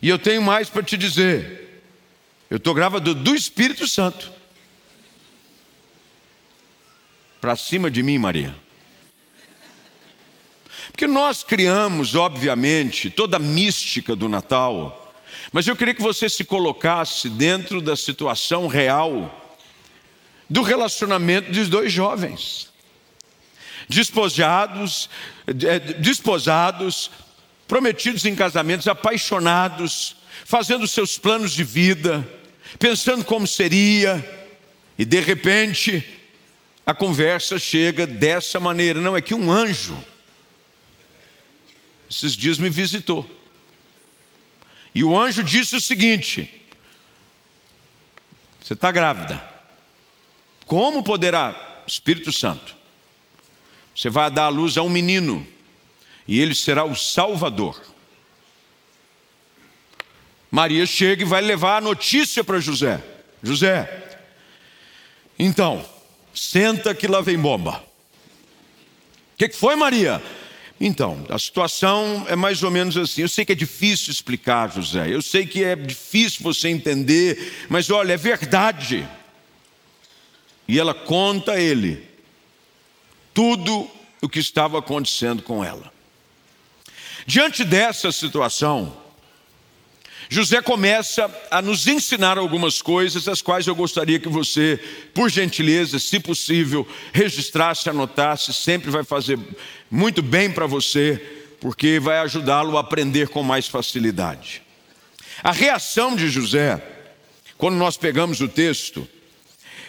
E 0.00 0.08
eu 0.08 0.18
tenho 0.18 0.40
mais 0.40 0.68
para 0.68 0.82
te 0.82 0.96
dizer. 0.96 1.82
Eu 2.48 2.56
estou 2.56 2.72
gravado 2.72 3.14
do 3.14 3.34
Espírito 3.34 3.86
Santo. 3.86 4.32
Para 7.40 7.56
cima 7.56 7.90
de 7.90 8.02
mim, 8.02 8.18
Maria. 8.18 8.54
Porque 10.90 11.06
nós 11.06 11.42
criamos, 11.42 12.14
obviamente, 12.14 13.08
toda 13.08 13.36
a 13.36 13.40
mística 13.40 14.14
do 14.14 14.28
Natal, 14.28 15.14
mas 15.52 15.66
eu 15.66 15.74
queria 15.74 15.94
que 15.94 16.02
você 16.02 16.28
se 16.28 16.44
colocasse 16.44 17.28
dentro 17.30 17.80
da 17.80 17.96
situação 17.96 18.66
real 18.66 19.36
do 20.48 20.62
relacionamento 20.62 21.50
dos 21.50 21.68
dois 21.68 21.92
jovens 21.92 22.70
despojados, 23.90 25.10
é, 25.48 25.78
desposados, 25.94 27.10
prometidos 27.66 28.24
em 28.24 28.36
casamentos, 28.36 28.86
apaixonados, 28.86 30.16
fazendo 30.44 30.86
seus 30.86 31.18
planos 31.18 31.52
de 31.52 31.64
vida, 31.64 32.26
pensando 32.78 33.24
como 33.24 33.46
seria, 33.46 34.24
e 34.96 35.04
de 35.04 35.20
repente 35.20 36.19
a 36.90 36.94
conversa 36.94 37.56
chega 37.56 38.04
dessa 38.04 38.58
maneira: 38.58 39.00
não, 39.00 39.16
é 39.16 39.22
que 39.22 39.32
um 39.32 39.50
anjo, 39.50 39.96
esses 42.10 42.36
dias 42.36 42.58
me 42.58 42.68
visitou, 42.68 43.28
e 44.92 45.04
o 45.04 45.16
anjo 45.16 45.44
disse 45.44 45.76
o 45.76 45.80
seguinte: 45.80 46.52
você 48.60 48.74
está 48.74 48.90
grávida, 48.90 49.42
como 50.66 51.02
poderá? 51.04 51.68
Espírito 51.86 52.32
Santo. 52.32 52.76
Você 53.94 54.08
vai 54.08 54.30
dar 54.30 54.44
à 54.44 54.48
luz 54.48 54.76
a 54.76 54.82
um 54.82 54.88
menino, 54.88 55.46
e 56.26 56.40
ele 56.40 56.54
será 56.54 56.84
o 56.84 56.96
Salvador. 56.96 57.80
Maria 60.50 60.86
chega 60.86 61.22
e 61.22 61.26
vai 61.26 61.40
levar 61.40 61.76
a 61.76 61.80
notícia 61.80 62.42
para 62.42 62.58
José: 62.58 63.00
José, 63.44 64.18
então, 65.38 65.88
senta 66.34 66.94
que 66.94 67.06
lá 67.06 67.20
vem 67.20 67.38
bomba. 67.38 67.82
O 69.34 69.38
que, 69.38 69.48
que 69.48 69.56
foi, 69.56 69.74
Maria? 69.76 70.22
Então, 70.80 71.26
a 71.28 71.38
situação 71.38 72.24
é 72.28 72.34
mais 72.34 72.62
ou 72.62 72.70
menos 72.70 72.96
assim. 72.96 73.22
Eu 73.22 73.28
sei 73.28 73.44
que 73.44 73.52
é 73.52 73.54
difícil 73.54 74.10
explicar, 74.10 74.72
José. 74.72 75.12
Eu 75.12 75.20
sei 75.20 75.46
que 75.46 75.62
é 75.62 75.76
difícil 75.76 76.42
você 76.42 76.68
entender, 76.68 77.66
mas 77.68 77.90
olha, 77.90 78.14
é 78.14 78.16
verdade. 78.16 79.06
E 80.66 80.78
ela 80.78 80.94
conta 80.94 81.52
a 81.52 81.60
ele 81.60 82.08
tudo 83.34 83.90
o 84.22 84.28
que 84.28 84.38
estava 84.38 84.78
acontecendo 84.78 85.42
com 85.42 85.64
ela. 85.64 85.92
Diante 87.26 87.64
dessa 87.64 88.10
situação, 88.10 88.96
José 90.30 90.62
começa 90.62 91.30
a 91.50 91.60
nos 91.60 91.86
ensinar 91.86 92.38
algumas 92.38 92.80
coisas, 92.80 93.28
as 93.28 93.42
quais 93.42 93.66
eu 93.66 93.74
gostaria 93.74 94.18
que 94.18 94.28
você, 94.28 94.78
por 95.12 95.28
gentileza, 95.28 95.98
se 95.98 96.18
possível, 96.18 96.86
registrasse, 97.12 97.90
anotasse, 97.90 98.52
sempre 98.54 98.90
vai 98.90 99.04
fazer 99.04 99.38
muito 99.90 100.22
bem 100.22 100.50
para 100.50 100.66
você, 100.66 101.20
porque 101.60 101.98
vai 102.00 102.18
ajudá-lo 102.20 102.78
a 102.78 102.80
aprender 102.80 103.28
com 103.28 103.42
mais 103.42 103.66
facilidade. 103.66 104.62
A 105.42 105.52
reação 105.52 106.16
de 106.16 106.30
José, 106.30 106.80
quando 107.58 107.76
nós 107.76 107.96
pegamos 107.98 108.40
o 108.40 108.48
texto, 108.48 109.06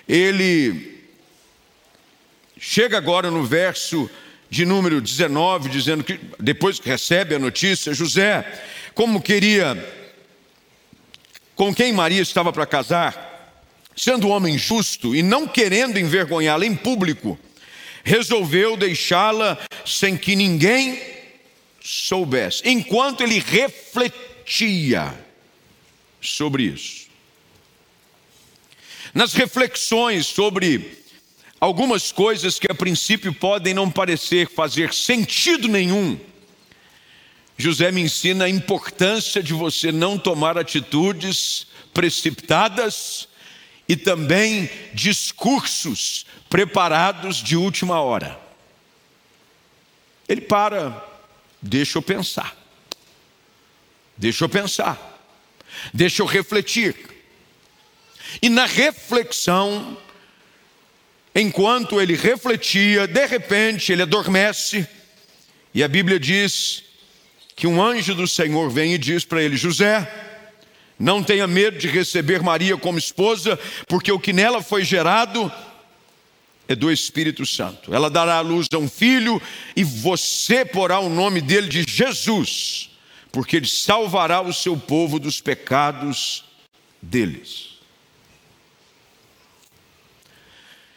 ele 0.10 1.02
Chega 2.64 2.96
agora 2.96 3.32
no 3.32 3.44
verso 3.44 4.08
de 4.48 4.66
número 4.66 5.02
19, 5.02 5.68
dizendo 5.68 6.04
que 6.04 6.20
depois 6.38 6.80
que 6.80 6.88
recebe 6.88 7.34
a 7.34 7.40
notícia, 7.40 7.92
José, 7.92 8.46
como 8.94 9.20
queria, 9.20 9.76
com 11.55 11.74
quem 11.74 11.93
Maria 11.93 12.22
estava 12.22 12.51
para 12.51 12.65
casar, 12.65 13.60
sendo 13.96 14.27
um 14.27 14.31
homem 14.31 14.58
justo 14.58 15.15
e 15.15 15.22
não 15.22 15.48
querendo 15.48 16.00
envergonhá-la 16.00 16.65
em 16.65 16.75
público, 16.75 17.38
resolveu 18.03 18.75
deixá-la 18.75 19.58
sem 19.86 20.17
que 20.17 20.36
ninguém 20.36 21.00
soubesse, 21.84 22.62
enquanto 22.65 23.22
ele 23.22 23.39
refletia 23.39 25.13
sobre 26.22 26.63
isso. 26.63 27.08
Nas 29.13 29.34
reflexões 29.34 30.27
sobre 30.27 31.00
algumas 31.60 32.12
coisas 32.12 32.58
que 32.58 32.72
a 32.72 32.75
princípio 32.75 33.34
podem 33.34 33.74
não 33.74 33.89
parecer 33.91 34.50
fazer 34.50 34.93
sentido 34.93 35.67
nenhum. 35.67 36.20
José 37.62 37.91
me 37.91 38.01
ensina 38.01 38.46
a 38.46 38.50
importância 38.50 39.41
de 39.44 39.53
você 39.53 39.91
não 39.91 40.18
tomar 40.18 40.58
atitudes 40.58 41.68
precipitadas 41.94 43.27
e 43.88 43.96
também 43.96 44.70
discursos 44.94 46.25
preparados 46.50 47.38
de 47.38 47.56
última 47.56 48.01
hora. 48.01 48.39
Ele 50.27 50.41
para, 50.41 51.06
deixa 51.62 51.98
eu 51.98 52.01
pensar, 52.01 52.58
deixa 54.18 54.46
eu 54.46 54.50
pensar, 54.50 55.22
deixa 55.94 56.24
eu 56.24 56.25
refletir. 56.25 56.96
E 58.41 58.50
na 58.50 58.65
reflexão, 58.65 59.98
enquanto 61.36 62.01
ele 62.01 62.15
refletia, 62.15 63.06
de 63.06 63.25
repente 63.27 63.91
ele 63.91 64.01
adormece, 64.01 64.88
e 65.74 65.84
a 65.84 65.88
Bíblia 65.88 66.20
diz 66.20 66.91
que 67.55 67.67
um 67.67 67.81
anjo 67.81 68.15
do 68.15 68.27
Senhor 68.27 68.70
vem 68.70 68.93
e 68.93 68.98
diz 68.98 69.25
para 69.25 69.41
ele: 69.41 69.58
José, 69.58 70.10
não 70.98 71.24
tenha 71.24 71.48
medo 71.48 71.77
de 71.77 71.88
receber 71.88 72.41
Maria 72.41 72.77
como 72.77 73.00
esposa, 73.00 73.60
porque 73.88 74.12
o 74.12 74.20
que 74.20 74.31
nela 74.31 74.62
foi 74.62 74.84
gerado 74.84 75.51
é 76.67 76.75
do 76.75 76.91
Espírito 76.91 77.46
Santo. 77.46 77.93
Ela 77.93 78.10
dará 78.10 78.36
à 78.36 78.41
luz 78.41 78.67
a 78.74 78.77
um 78.77 78.88
filho 78.88 79.41
e 79.75 79.84
você 79.84 80.63
porá 80.63 81.00
o 81.00 81.10
nome 81.10 81.41
dele 81.41 81.67
de 81.67 81.84
Jesus, 81.88 82.91
porque 83.31 83.58
ele 83.58 83.67
salvará 83.67 84.41
o 84.41 84.53
seu 84.53 84.77
povo 84.77 85.20
dos 85.20 85.41
pecados 85.41 86.46
deles. 87.01 87.72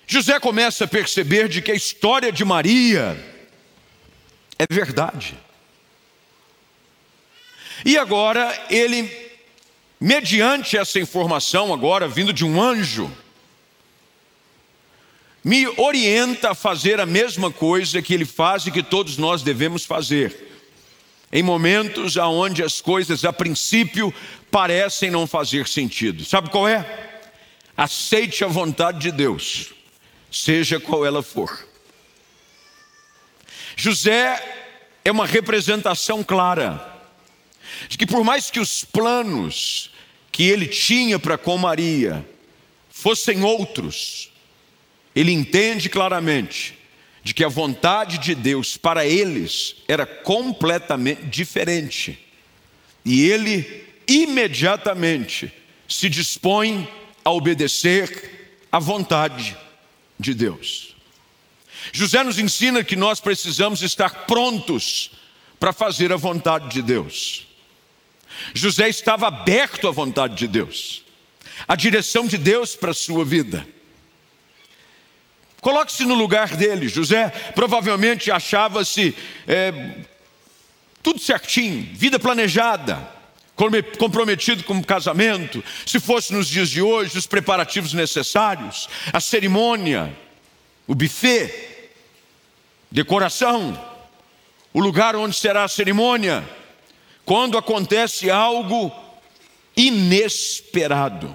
José 0.07 0.39
começa 0.39 0.85
a 0.85 0.89
perceber 0.89 1.49
de 1.49 1.63
que 1.63 1.73
a 1.73 1.75
história 1.75 2.31
de 2.31 2.45
Maria 2.45 3.17
é 4.59 4.67
verdade. 4.73 5.35
E 7.85 7.99
agora 7.99 8.67
ele, 8.71 9.11
mediante 10.01 10.77
essa 10.77 10.99
informação 10.99 11.73
agora 11.73 12.09
vindo 12.09 12.33
de 12.33 12.45
um 12.45 12.61
anjo, 12.61 13.11
me 15.43 15.67
orienta 15.77 16.53
a 16.53 16.55
fazer 16.55 17.01
a 17.01 17.07
mesma 17.07 17.51
coisa 17.51 18.01
que 18.01 18.15
ele 18.15 18.25
faz 18.25 18.67
e 18.67 18.71
que 18.71 18.83
todos 18.83 19.19
nós 19.19 19.43
devemos 19.43 19.85
fazer. 19.85 20.53
Em 21.31 21.43
momentos 21.43 22.17
onde 22.17 22.63
as 22.63 22.81
coisas 22.81 23.25
a 23.25 23.33
princípio 23.33 24.15
parecem 24.51 25.11
não 25.11 25.27
fazer 25.27 25.67
sentido. 25.69 26.25
Sabe 26.25 26.49
qual 26.49 26.67
é? 26.67 27.05
aceite 27.77 28.45
a 28.45 28.49
vontade 28.49 28.99
de 29.01 29.11
Deus, 29.11 29.73
seja 30.31 30.79
qual 30.79 31.05
ela 31.05 31.23
for. 31.23 31.67
José 33.77 34.41
é 35.05 35.11
uma 35.11 35.27
representação 35.27 36.23
clara 36.23 36.94
de 37.89 37.99
que, 37.99 38.07
por 38.07 38.25
mais 38.25 38.51
que 38.51 38.61
os 38.61 38.85
planos 38.85 39.91
que 40.31 40.45
ele 40.45 40.67
tinha 40.67 41.19
para 41.19 41.39
com 41.39 41.57
Maria 41.57 42.25
fossem 42.91 43.43
outros, 43.43 44.31
ele 45.15 45.33
entende 45.33 45.89
claramente 45.89 46.75
de 47.23 47.33
que 47.33 47.45
a 47.45 47.49
vontade 47.49 48.19
de 48.19 48.35
Deus 48.35 48.77
para 48.77 49.07
eles 49.07 49.77
era 49.89 50.05
completamente 50.05 51.23
diferente. 51.25 52.19
E 53.05 53.29
ele 53.31 53.85
imediatamente 54.07 55.53
se 55.89 56.09
dispõe 56.09 56.89
a 57.25 57.31
obedecer 57.31 58.67
à 58.71 58.79
vontade 58.79 59.57
de 60.19 60.35
Deus. 60.35 60.95
José 61.93 62.23
nos 62.23 62.39
ensina 62.39 62.85
que 62.85 62.97
nós 62.97 63.21
precisamos 63.21 63.83
estar 63.83 64.27
prontos 64.27 65.11
para 65.59 65.73
fazer 65.73 66.13
a 66.13 66.17
vontade 66.17 66.69
de 66.69 66.83
Deus. 66.83 67.47
José 68.53 68.89
estava 68.89 69.29
aberto 69.29 69.89
à 69.89 69.91
vontade 69.91 70.35
de 70.35 70.47
Deus, 70.47 71.05
à 71.67 71.75
direção 71.75 72.27
de 72.27 72.39
Deus 72.39 72.75
para 72.75 72.91
a 72.91 72.95
sua 72.95 73.25
vida. 73.25 73.67
Coloque-se 75.61 76.05
no 76.05 76.15
lugar 76.15 76.57
dele. 76.57 76.89
José 76.89 77.31
provavelmente 77.55 78.31
achava-se 78.31 79.17
é, 79.47 79.73
tudo 81.03 81.19
certinho, 81.19 81.89
vida 81.95 82.19
planejada, 82.19 83.11
comprometido 83.99 84.63
com 84.65 84.77
o 84.77 84.85
casamento. 84.85 85.65
Se 85.87 85.99
fosse 85.99 86.35
nos 86.35 86.49
dias 86.49 86.69
de 86.69 86.83
hoje, 86.83 87.17
os 87.17 87.27
preparativos 87.27 87.95
necessários, 87.95 88.89
a 89.11 89.21
cerimônia, 89.21 90.15
o 90.87 90.95
buffet, 90.95 91.91
decoração, 92.91 93.83
o 94.73 94.81
lugar 94.81 95.17
onde 95.17 95.35
será 95.35 95.65
a 95.65 95.69
cerimônia, 95.69 96.45
quando 97.25 97.57
acontece 97.57 98.31
algo 98.31 98.93
inesperado. 99.77 101.35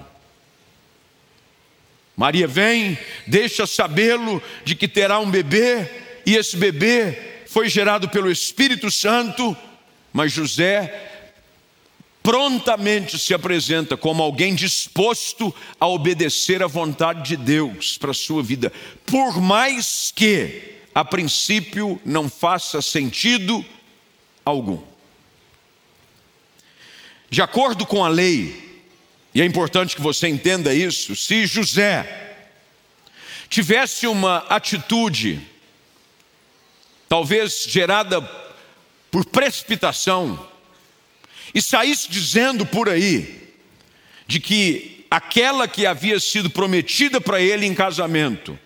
Maria 2.16 2.46
vem, 2.46 2.98
deixa 3.26 3.66
sabê-lo 3.66 4.42
de 4.64 4.74
que 4.74 4.86
terá 4.86 5.18
um 5.18 5.30
bebê, 5.30 5.88
e 6.26 6.36
esse 6.36 6.56
bebê 6.56 7.16
foi 7.46 7.68
gerado 7.68 8.08
pelo 8.08 8.30
Espírito 8.30 8.90
Santo, 8.90 9.56
mas 10.12 10.32
José 10.32 11.08
prontamente 12.22 13.18
se 13.18 13.32
apresenta 13.32 13.96
como 13.96 14.22
alguém 14.22 14.54
disposto 14.54 15.54
a 15.78 15.88
obedecer 15.88 16.62
à 16.62 16.66
vontade 16.66 17.22
de 17.22 17.36
Deus 17.36 17.96
para 17.96 18.10
a 18.10 18.14
sua 18.14 18.42
vida, 18.42 18.70
por 19.06 19.40
mais 19.40 20.12
que 20.14 20.74
a 20.94 21.04
princípio 21.04 22.00
não 22.04 22.28
faça 22.28 22.82
sentido 22.82 23.64
algum. 24.44 24.89
De 27.30 27.40
acordo 27.40 27.86
com 27.86 28.04
a 28.04 28.08
lei, 28.08 28.82
e 29.32 29.40
é 29.40 29.44
importante 29.44 29.94
que 29.94 30.02
você 30.02 30.26
entenda 30.26 30.74
isso. 30.74 31.14
Se 31.14 31.46
José 31.46 32.36
tivesse 33.48 34.08
uma 34.08 34.38
atitude, 34.48 35.40
talvez 37.08 37.64
gerada 37.68 38.20
por 39.10 39.24
precipitação, 39.24 40.48
e 41.54 41.62
saísse 41.62 42.10
dizendo 42.10 42.66
por 42.66 42.88
aí, 42.88 43.54
de 44.26 44.40
que 44.40 45.06
aquela 45.10 45.66
que 45.66 45.86
havia 45.86 46.18
sido 46.18 46.50
prometida 46.50 47.20
para 47.20 47.40
ele 47.40 47.66
em 47.66 47.74
casamento 47.74 48.58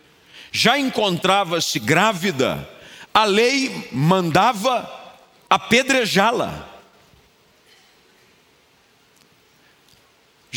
já 0.52 0.78
encontrava-se 0.78 1.78
grávida, 1.78 2.68
a 3.12 3.24
lei 3.24 3.88
mandava 3.90 4.88
apedrejá-la. 5.50 6.73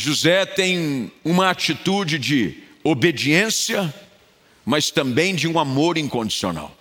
José 0.00 0.46
tem 0.46 1.10
uma 1.24 1.50
atitude 1.50 2.20
de 2.20 2.54
obediência, 2.84 3.92
mas 4.64 4.92
também 4.92 5.34
de 5.34 5.48
um 5.48 5.58
amor 5.58 5.98
incondicional. 5.98 6.72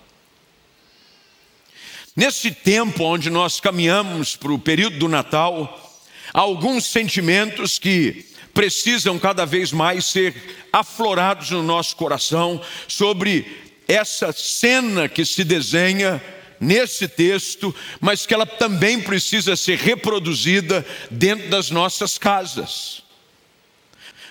Nesse 2.15 2.51
tempo 2.51 3.03
onde 3.03 3.31
nós 3.31 3.59
caminhamos 3.59 4.35
para 4.35 4.51
o 4.51 4.59
período 4.59 4.99
do 4.99 5.09
Natal, 5.09 5.99
há 6.31 6.41
alguns 6.41 6.85
sentimentos 6.85 7.79
que 7.79 8.23
precisam 8.53 9.17
cada 9.17 9.47
vez 9.47 9.71
mais 9.71 10.05
ser 10.05 10.67
aflorados 10.71 11.49
no 11.49 11.63
nosso 11.63 11.95
coração 11.95 12.61
sobre 12.87 13.47
essa 13.87 14.31
cena 14.31 15.09
que 15.09 15.25
se 15.25 15.43
desenha 15.43 16.21
nesse 16.59 17.07
texto, 17.07 17.73
mas 17.99 18.27
que 18.27 18.33
ela 18.35 18.45
também 18.45 19.01
precisa 19.01 19.55
ser 19.55 19.79
reproduzida 19.79 20.85
dentro 21.09 21.49
das 21.49 21.71
nossas 21.71 22.19
casas. 22.19 23.06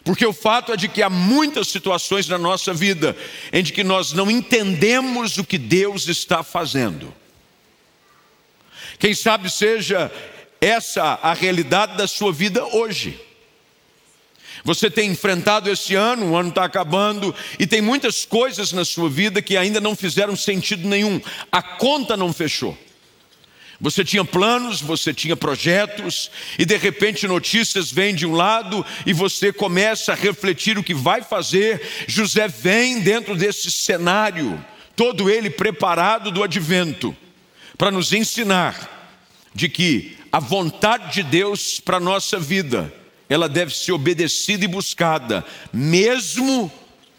Porque 0.07 0.25
o 0.25 0.33
fato 0.33 0.73
é 0.73 0.77
de 0.77 0.87
que 0.87 1.03
há 1.03 1.11
muitas 1.11 1.67
situações 1.67 2.29
na 2.29 2.39
nossa 2.39 2.73
vida 2.73 3.17
em 3.53 3.65
que 3.65 3.83
nós 3.83 4.13
não 4.13 4.31
entendemos 4.31 5.37
o 5.37 5.43
que 5.43 5.59
Deus 5.59 6.07
está 6.07 6.45
fazendo. 6.45 7.13
Quem 9.01 9.13
sabe 9.17 9.51
seja 9.51 10.09
essa 10.61 11.19
a 11.21 11.35
realidade 11.35 11.97
da 11.97 12.07
sua 12.07 12.33
vida 12.33 12.65
hoje. 12.67 13.21
Você 14.63 14.89
tem 14.89 15.11
enfrentado 15.11 15.69
esse 15.69 15.97
ano, 15.97 16.31
o 16.31 16.37
ano 16.37 16.51
está 16.51 16.65
acabando, 16.65 17.35
e 17.59 17.67
tem 17.67 17.83
muitas 17.83 18.25
coisas 18.25 18.71
na 18.71 18.85
sua 18.85 19.11
vida 19.11 19.43
que 19.43 19.57
ainda 19.57 19.81
não 19.81 19.97
fizeram 19.97 20.37
sentido 20.37 20.89
nenhum. 20.89 21.21
A 21.51 21.61
conta 21.61 22.17
não 22.17 22.33
fechou. 22.33 22.79
Você 23.81 24.03
tinha 24.03 24.25
planos, 24.25 24.81
você 24.81 25.13
tinha 25.13 25.37
projetos, 25.37 26.31
e 26.59 26.65
de 26.65 26.77
repente 26.77 27.29
notícias 27.29 27.91
vêm 27.91 28.15
de 28.15 28.27
um 28.27 28.33
lado 28.33 28.85
e 29.05 29.13
você 29.13 29.53
começa 29.53 30.13
a 30.13 30.17
refletir 30.17 30.79
o 30.79 30.83
que 30.83 30.95
vai 30.95 31.23
fazer. 31.23 31.83
José 32.07 32.49
vem 32.49 33.01
dentro 33.01 33.37
desse 33.37 33.71
cenário, 33.71 34.63
todo 34.95 35.29
ele 35.29 35.51
preparado 35.51 36.31
do 36.31 36.43
advento, 36.43 37.15
para 37.77 37.91
nos 37.91 38.13
ensinar 38.13 38.95
de 39.55 39.69
que 39.69 40.17
a 40.33 40.41
vontade 40.41 41.15
de 41.15 41.23
Deus 41.23 41.79
para 41.79 41.99
a 41.99 42.01
nossa 42.01 42.39
vida, 42.39 42.93
ela 43.29 43.49
deve 43.49 43.75
ser 43.75 43.93
obedecida 43.93 44.65
e 44.65 44.69
buscada, 44.69 45.45
mesmo 45.73 46.73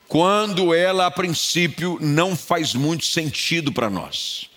quando 0.08 0.74
ela 0.74 1.06
a 1.06 1.12
princípio 1.12 1.98
não 2.02 2.36
faz 2.36 2.74
muito 2.74 3.06
sentido 3.06 3.72
para 3.72 3.90
nós. 3.90 4.50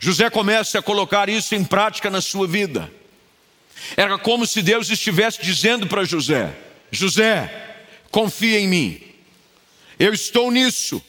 José 0.00 0.30
começa 0.30 0.78
a 0.78 0.82
colocar 0.82 1.28
isso 1.28 1.54
em 1.54 1.64
prática 1.64 2.08
na 2.08 2.20
sua 2.20 2.46
vida. 2.46 2.90
Era 3.96 4.18
como 4.18 4.46
se 4.46 4.62
Deus 4.62 4.90
estivesse 4.90 5.42
dizendo 5.42 5.86
para 5.86 6.04
José: 6.04 6.54
José, 6.90 7.84
confia 8.10 8.58
em 8.60 8.68
mim, 8.68 9.00
eu 9.98 10.12
estou 10.12 10.50
nisso. 10.50 11.02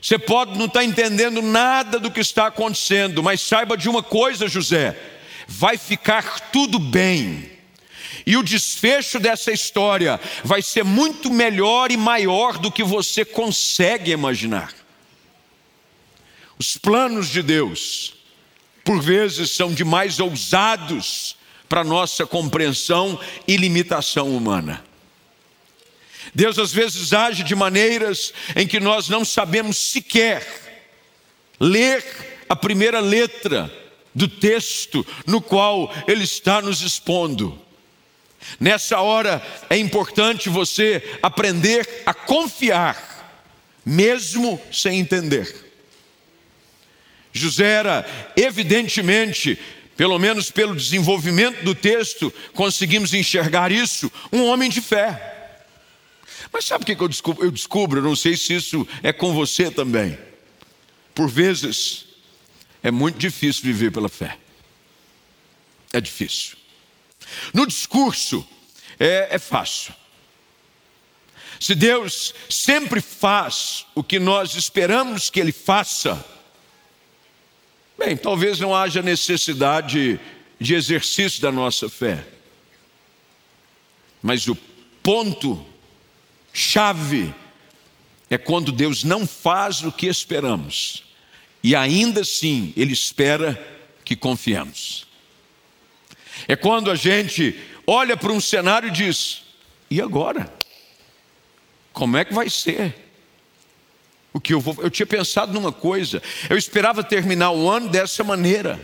Você 0.00 0.18
pode 0.18 0.58
não 0.58 0.66
estar 0.66 0.82
entendendo 0.82 1.40
nada 1.40 2.00
do 2.00 2.10
que 2.10 2.20
está 2.20 2.48
acontecendo, 2.48 3.22
mas 3.22 3.40
saiba 3.40 3.76
de 3.76 3.88
uma 3.88 4.02
coisa, 4.02 4.48
José: 4.48 4.96
vai 5.46 5.78
ficar 5.78 6.50
tudo 6.50 6.78
bem. 6.78 7.50
E 8.26 8.36
o 8.36 8.42
desfecho 8.42 9.18
dessa 9.18 9.52
história 9.52 10.20
vai 10.44 10.62
ser 10.62 10.84
muito 10.84 11.30
melhor 11.30 11.90
e 11.90 11.96
maior 11.96 12.58
do 12.58 12.70
que 12.70 12.82
você 12.82 13.24
consegue 13.24 14.10
imaginar. 14.12 14.72
Os 16.58 16.76
planos 16.76 17.28
de 17.28 17.42
Deus, 17.42 18.14
por 18.84 19.00
vezes, 19.00 19.50
são 19.50 19.72
demais 19.72 20.20
ousados 20.20 21.36
para 21.68 21.82
nossa 21.82 22.26
compreensão 22.26 23.18
e 23.48 23.56
limitação 23.56 24.36
humana. 24.36 24.84
Deus 26.34 26.58
às 26.58 26.72
vezes 26.72 27.12
age 27.12 27.42
de 27.42 27.54
maneiras 27.54 28.32
em 28.54 28.66
que 28.66 28.78
nós 28.78 29.08
não 29.08 29.24
sabemos 29.24 29.76
sequer 29.76 30.46
ler 31.58 32.04
a 32.48 32.56
primeira 32.56 33.00
letra 33.00 33.72
do 34.14 34.28
texto 34.28 35.06
no 35.26 35.40
qual 35.40 35.92
Ele 36.06 36.24
está 36.24 36.60
nos 36.60 36.82
expondo. 36.82 37.58
Nessa 38.58 39.00
hora 39.00 39.42
é 39.70 39.76
importante 39.78 40.48
você 40.48 41.18
aprender 41.22 42.02
a 42.04 42.12
confiar, 42.12 43.40
mesmo 43.84 44.60
sem 44.72 44.98
entender. 44.98 45.71
José 47.32 47.64
era, 47.64 48.06
evidentemente, 48.36 49.58
pelo 49.96 50.18
menos 50.18 50.50
pelo 50.50 50.76
desenvolvimento 50.76 51.64
do 51.64 51.74
texto, 51.74 52.32
conseguimos 52.54 53.14
enxergar 53.14 53.72
isso, 53.72 54.10
um 54.32 54.44
homem 54.44 54.68
de 54.68 54.80
fé. 54.80 55.30
Mas 56.52 56.66
sabe 56.66 56.82
o 56.82 56.86
que 56.86 57.02
eu 57.02 57.08
descubro? 57.08 57.44
Eu 57.44 57.50
descubro, 57.50 58.02
não 58.02 58.14
sei 58.14 58.36
se 58.36 58.54
isso 58.54 58.86
é 59.02 59.12
com 59.12 59.32
você 59.32 59.70
também. 59.70 60.18
Por 61.14 61.28
vezes, 61.28 62.06
é 62.82 62.90
muito 62.90 63.18
difícil 63.18 63.62
viver 63.62 63.90
pela 63.90 64.08
fé. 64.08 64.36
É 65.92 66.00
difícil. 66.00 66.56
No 67.54 67.66
discurso, 67.66 68.46
é, 68.98 69.28
é 69.30 69.38
fácil. 69.38 69.94
Se 71.60 71.74
Deus 71.74 72.34
sempre 72.50 73.00
faz 73.00 73.86
o 73.94 74.02
que 74.02 74.18
nós 74.18 74.54
esperamos 74.54 75.30
que 75.30 75.38
Ele 75.38 75.52
faça, 75.52 76.24
bem, 78.04 78.16
talvez 78.16 78.58
não 78.58 78.74
haja 78.74 79.00
necessidade 79.00 80.18
de 80.58 80.74
exercício 80.74 81.40
da 81.40 81.52
nossa 81.52 81.88
fé. 81.88 82.24
Mas 84.20 84.48
o 84.48 84.56
ponto 85.02 85.64
chave 86.52 87.32
é 88.28 88.36
quando 88.36 88.72
Deus 88.72 89.04
não 89.04 89.26
faz 89.26 89.82
o 89.82 89.92
que 89.92 90.06
esperamos, 90.06 91.04
e 91.62 91.76
ainda 91.76 92.22
assim 92.22 92.72
Ele 92.76 92.92
espera 92.92 93.60
que 94.04 94.16
confiemos. 94.16 95.06
É 96.48 96.56
quando 96.56 96.90
a 96.90 96.96
gente 96.96 97.58
olha 97.86 98.16
para 98.16 98.32
um 98.32 98.40
cenário 98.40 98.88
e 98.88 98.92
diz: 98.92 99.42
e 99.88 100.00
agora? 100.00 100.52
Como 101.92 102.16
é 102.16 102.24
que 102.24 102.34
vai 102.34 102.48
ser? 102.48 103.01
O 104.32 104.40
que 104.40 104.54
eu 104.54 104.60
vou. 104.60 104.76
Eu 104.78 104.90
tinha 104.90 105.06
pensado 105.06 105.52
numa 105.52 105.72
coisa, 105.72 106.22
eu 106.48 106.56
esperava 106.56 107.04
terminar 107.04 107.50
o 107.50 107.68
ano 107.68 107.88
dessa 107.88 108.24
maneira. 108.24 108.80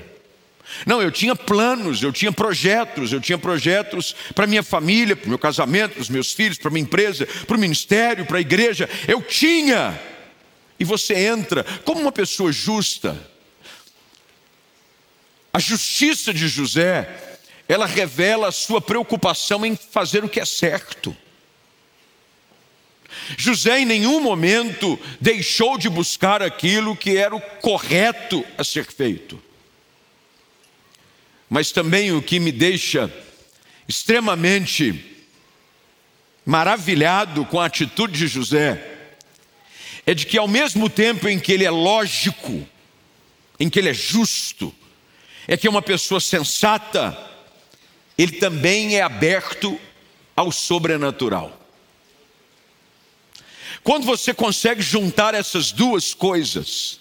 Não, 0.85 1.01
eu 1.01 1.11
tinha 1.11 1.35
planos, 1.35 2.03
eu 2.03 2.13
tinha 2.13 2.31
projetos, 2.31 3.13
eu 3.13 3.21
tinha 3.21 3.39
projetos 3.39 4.15
para 4.35 4.47
minha 4.47 4.63
família, 4.63 5.17
para 5.17 5.27
o 5.27 5.31
meu 5.31 5.39
casamento, 5.39 5.93
para 5.95 6.03
os 6.03 6.11
meus 6.11 6.33
filhos, 6.33 6.59
para 6.59 6.71
minha 6.71 6.83
empresa, 6.83 7.27
para 7.47 7.57
o 7.57 7.61
ministério, 7.61 8.27
para 8.27 8.39
a 8.39 8.43
igreja. 8.43 8.89
Eu 9.07 9.23
tinha. 9.23 9.99
E 10.79 10.85
você 10.85 11.15
entra 11.15 11.65
como 11.85 12.01
uma 12.01 12.13
pessoa 12.13 12.53
justa. 12.53 13.19
A 15.53 15.59
justiça 15.59 16.33
de 16.33 16.47
José, 16.47 17.41
ela 17.67 17.87
revela 17.87 18.49
a 18.49 18.53
sua 18.53 18.81
preocupação 18.81 19.65
em 19.65 19.75
fazer 19.75 20.23
o 20.23 20.29
que 20.29 20.39
é 20.39 20.45
certo. 20.45 21.17
José 23.37 23.81
em 23.81 23.85
nenhum 23.85 24.21
momento 24.21 24.99
deixou 25.21 25.79
de 25.79 25.89
buscar 25.89 26.43
aquilo 26.43 26.97
que 26.97 27.17
era 27.17 27.35
o 27.35 27.41
correto 27.41 28.45
a 28.57 28.65
ser 28.65 28.85
feito. 28.85 29.41
Mas 31.49 31.73
também 31.73 32.13
o 32.13 32.21
que 32.21 32.39
me 32.39 32.53
deixa 32.53 33.13
extremamente 33.89 35.17
maravilhado 36.45 37.45
com 37.47 37.59
a 37.61 37.67
atitude 37.67 38.19
de 38.19 38.27
José 38.27 38.97
é 40.07 40.15
de 40.15 40.25
que, 40.25 40.39
ao 40.39 40.49
mesmo 40.49 40.89
tempo 40.89 41.29
em 41.29 41.39
que 41.39 41.53
ele 41.53 41.65
é 41.65 41.71
lógico, 41.71 42.67
em 43.61 43.69
que 43.69 43.79
ele 43.79 43.91
é 43.91 43.95
justo, 43.95 44.75
é 45.47 45.57
que 45.57 45.67
é 45.67 45.71
uma 45.71 45.83
pessoa 45.83 46.21
sensata, 46.21 47.17
ele 48.17 48.33
também 48.33 48.97
é 48.97 49.03
aberto 49.03 49.79
ao 50.35 50.53
sobrenatural. 50.53 51.59
Quando 53.89 54.05
você 54.05 54.35
consegue 54.35 54.83
juntar 54.83 55.33
essas 55.33 55.73
duas 55.73 56.13
coisas, 56.13 57.01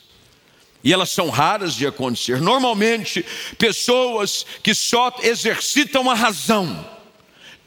e 0.81 0.93
elas 0.93 1.09
são 1.09 1.29
raras 1.29 1.75
de 1.75 1.85
acontecer, 1.85 2.39
normalmente 2.39 3.25
pessoas 3.57 4.45
que 4.63 4.73
só 4.73 5.13
exercitam 5.21 6.09
a 6.09 6.13
razão 6.13 6.89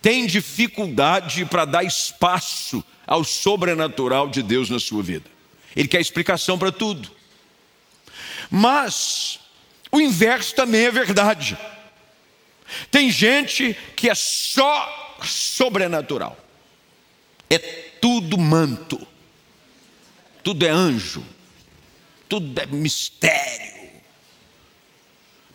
têm 0.01 0.27
dificuldade 0.27 1.45
para 1.45 1.67
dar 1.67 1.85
espaço 1.85 2.83
ao 3.07 3.23
sobrenatural 3.23 4.27
de 4.27 4.43
Deus 4.43 4.71
na 4.71 4.81
sua 4.81 5.03
vida. 5.03 5.31
Ele 5.77 5.87
quer 5.87 6.01
explicação 6.01 6.59
para 6.59 6.73
tudo. 6.73 7.11
Mas 8.51 9.39
o 9.93 10.01
inverso 10.01 10.55
também 10.55 10.87
é 10.87 10.91
verdade. 10.91 11.59
Tem 12.91 13.11
gente 13.11 13.77
que 13.95 14.09
é 14.09 14.15
só 14.15 15.19
sobrenatural. 15.23 16.39
É 17.51 17.59
tudo 18.01 18.39
manto 18.39 19.10
tudo 20.43 20.67
é 20.67 20.71
anjo, 20.71 21.25
tudo 22.29 22.61
é 22.61 22.67
mistério. 22.67 23.81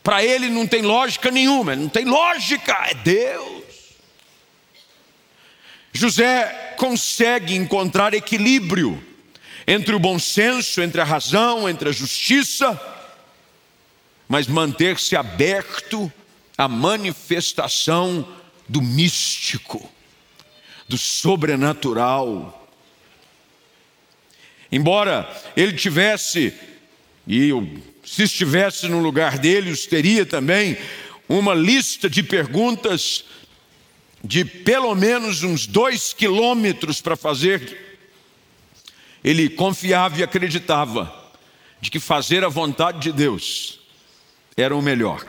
Para 0.03 0.23
ele 0.23 0.49
não 0.49 0.67
tem 0.67 0.83
lógica 0.83 1.31
nenhuma, 1.31 1.75
não 1.75 1.89
tem 1.89 2.05
lógica, 2.05 2.73
é 2.89 2.93
Deus. 2.93 3.63
José 5.91 6.75
consegue 6.77 7.55
encontrar 7.55 8.13
equilíbrio 8.13 9.01
entre 9.65 9.95
o 9.95 9.99
bom 9.99 10.19
senso, 10.19 10.81
entre 10.81 11.01
a 11.01 11.03
razão, 11.05 11.67
entre 11.67 11.89
a 11.89 11.91
justiça, 11.91 12.79
mas 14.27 14.45
manter-se 14.45 15.15
aberto 15.15 16.11
à 16.57 16.67
manifestação 16.67 18.27
do 18.67 18.81
místico, 18.81 19.89
do 20.87 20.97
sobrenatural, 20.97 22.64
Embora 24.71 25.29
ele 25.55 25.73
tivesse, 25.73 26.53
e 27.27 27.51
se 28.03 28.23
estivesse 28.23 28.87
no 28.87 28.99
lugar 28.99 29.37
dele, 29.37 29.71
os 29.71 29.85
teria 29.85 30.25
também, 30.25 30.77
uma 31.27 31.53
lista 31.53 32.09
de 32.09 32.21
perguntas 32.21 33.25
de 34.23 34.43
pelo 34.43 34.93
menos 34.95 35.43
uns 35.43 35.67
dois 35.67 36.13
quilômetros 36.13 36.99
para 36.99 37.15
fazer, 37.15 37.99
ele 39.23 39.49
confiava 39.49 40.19
e 40.19 40.23
acreditava 40.23 41.13
de 41.79 41.91
que 41.91 41.99
fazer 41.99 42.43
a 42.43 42.49
vontade 42.49 42.99
de 42.99 43.11
Deus 43.11 43.79
era 44.57 44.75
o 44.75 44.81
melhor. 44.81 45.23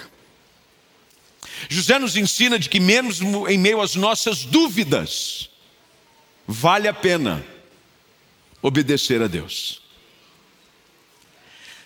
José 1.69 1.99
nos 1.99 2.17
ensina 2.17 2.59
de 2.59 2.69
que, 2.69 2.79
mesmo 2.79 3.49
em 3.49 3.59
meio 3.59 3.81
às 3.81 3.95
nossas 3.95 4.45
dúvidas, 4.45 5.51
vale 6.47 6.87
a 6.89 6.95
pena 6.95 7.45
obedecer 8.67 9.23
a 9.23 9.29
Deus. 9.29 9.81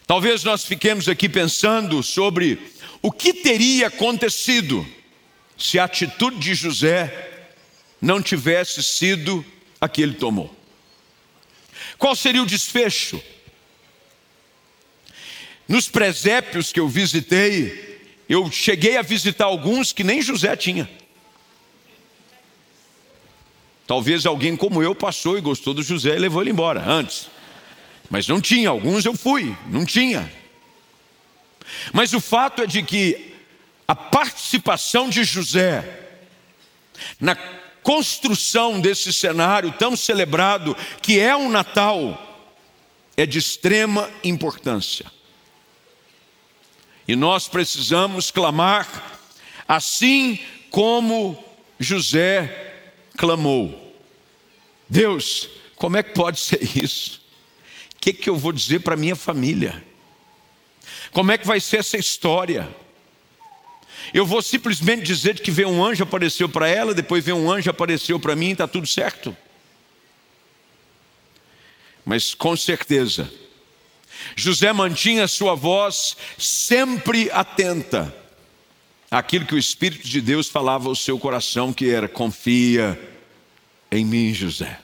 Talvez 0.07 0.43
nós 0.43 0.65
fiquemos 0.65 1.11
aqui 1.11 1.29
pensando 1.29 2.03
sobre 2.03 2.59
o 3.03 3.13
que 3.13 3.35
teria 3.35 3.89
acontecido 3.89 4.87
se 5.59 5.79
a 5.79 5.85
atitude 5.85 6.39
de 6.39 6.55
José 6.55 7.43
não 8.01 8.23
tivesse 8.23 8.83
sido 8.83 9.45
a 9.79 9.91
que 9.91 10.01
ele 10.01 10.15
tomou. 10.15 10.57
Qual 11.99 12.17
seria 12.17 12.43
o 12.43 12.47
desfecho? 12.47 13.23
Nos 15.69 15.87
presépios 15.87 16.73
que 16.73 16.81
eu 16.81 16.89
visitei, 16.89 18.01
eu 18.27 18.51
cheguei 18.51 18.97
a 18.97 19.03
visitar 19.03 19.45
alguns 19.45 19.93
que 19.93 20.03
nem 20.03 20.23
José 20.23 20.57
tinha. 20.57 20.91
Talvez 23.91 24.25
alguém 24.25 24.57
como 24.57 24.81
eu 24.81 24.95
passou 24.95 25.37
e 25.37 25.41
gostou 25.41 25.75
do 25.75 25.83
José 25.83 26.15
e 26.15 26.19
levou 26.21 26.43
ele 26.43 26.53
embora 26.53 26.81
antes. 26.81 27.27
Mas 28.09 28.29
não 28.29 28.41
tinha, 28.41 28.69
alguns 28.69 29.05
eu 29.05 29.17
fui, 29.17 29.53
não 29.67 29.85
tinha. 29.85 30.33
Mas 31.93 32.13
o 32.13 32.21
fato 32.21 32.63
é 32.63 32.69
de 32.69 32.85
que 32.85 33.35
a 33.89 33.97
participação 33.97 35.09
de 35.09 35.25
José 35.25 36.07
na 37.19 37.35
construção 37.83 38.81
desse 38.81 39.13
cenário 39.13 39.73
tão 39.73 39.97
celebrado, 39.97 40.77
que 41.03 41.19
é 41.19 41.35
um 41.35 41.51
Natal, 41.51 42.47
é 43.17 43.27
de 43.27 43.41
extrema 43.41 44.09
importância. 44.23 45.07
E 47.09 47.17
nós 47.17 47.49
precisamos 47.49 48.31
clamar, 48.31 49.19
assim 49.67 50.39
como 50.71 51.45
José 51.81 52.85
clamou: 53.17 53.80
Deus, 54.91 55.49
como 55.77 55.97
é 55.97 56.03
que 56.03 56.13
pode 56.13 56.41
ser 56.41 56.61
isso? 56.77 57.23
O 57.95 58.01
que, 58.01 58.13
que 58.13 58.29
eu 58.29 58.37
vou 58.37 58.51
dizer 58.51 58.81
para 58.81 58.97
minha 58.97 59.15
família? 59.15 59.85
Como 61.13 61.31
é 61.31 61.39
que 61.39 61.47
vai 61.47 61.61
ser 61.61 61.79
essa 61.79 61.97
história? 61.97 62.69
Eu 64.13 64.27
vou 64.27 64.43
simplesmente 64.43 65.03
dizer 65.03 65.39
que 65.39 65.51
veio 65.51 65.69
um 65.69 65.85
anjo 65.85 66.03
apareceu 66.03 66.49
para 66.49 66.69
ela, 66.69 66.93
depois 66.93 67.25
veio 67.25 67.37
um 67.37 67.51
anjo 67.51 67.71
apareceu 67.71 68.19
para 68.19 68.35
mim, 68.35 68.51
está 68.51 68.67
tudo 68.67 68.87
certo. 68.87 69.37
Mas 72.05 72.35
com 72.35 72.57
certeza, 72.57 73.31
José 74.35 74.73
mantinha 74.73 75.29
sua 75.29 75.55
voz 75.55 76.17
sempre 76.37 77.31
atenta 77.31 78.13
àquilo 79.09 79.47
que 79.47 79.55
o 79.55 79.59
Espírito 79.59 80.09
de 80.09 80.21
Deus 80.21 80.49
falava 80.49 80.89
ao 80.89 80.97
seu 80.97 81.19
coração, 81.19 81.73
que 81.73 81.91
era: 81.91 82.09
confia, 82.09 82.99
em 83.91 84.05
mim, 84.05 84.33
José. 84.33 84.79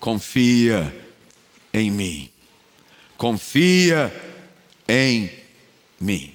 Confia 0.00 0.94
em 1.72 1.90
mim. 1.90 2.30
Confia 3.16 4.12
em 4.88 5.30
mim. 6.00 6.34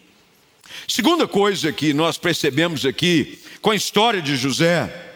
Segunda 0.88 1.27
coisa 1.27 1.71
que 1.71 1.93
nós 1.93 2.17
percebemos 2.17 2.86
aqui 2.86 3.41
com 3.62 3.71
a 3.71 3.75
história 3.75 4.21
de 4.21 4.36
José 4.36 5.12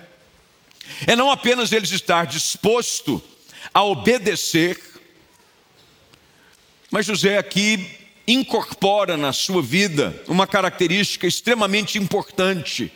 é 1.05 1.15
não 1.15 1.29
apenas 1.29 1.71
ele 1.71 1.85
estar 1.85 2.25
disposto 2.25 3.21
a 3.73 3.83
obedecer, 3.83 4.79
mas 6.89 7.05
José 7.05 7.37
aqui 7.37 7.85
incorpora 8.27 9.15
na 9.15 9.31
sua 9.31 9.61
vida 9.61 10.23
uma 10.27 10.47
característica 10.47 11.27
extremamente 11.27 11.97
importante 11.97 12.91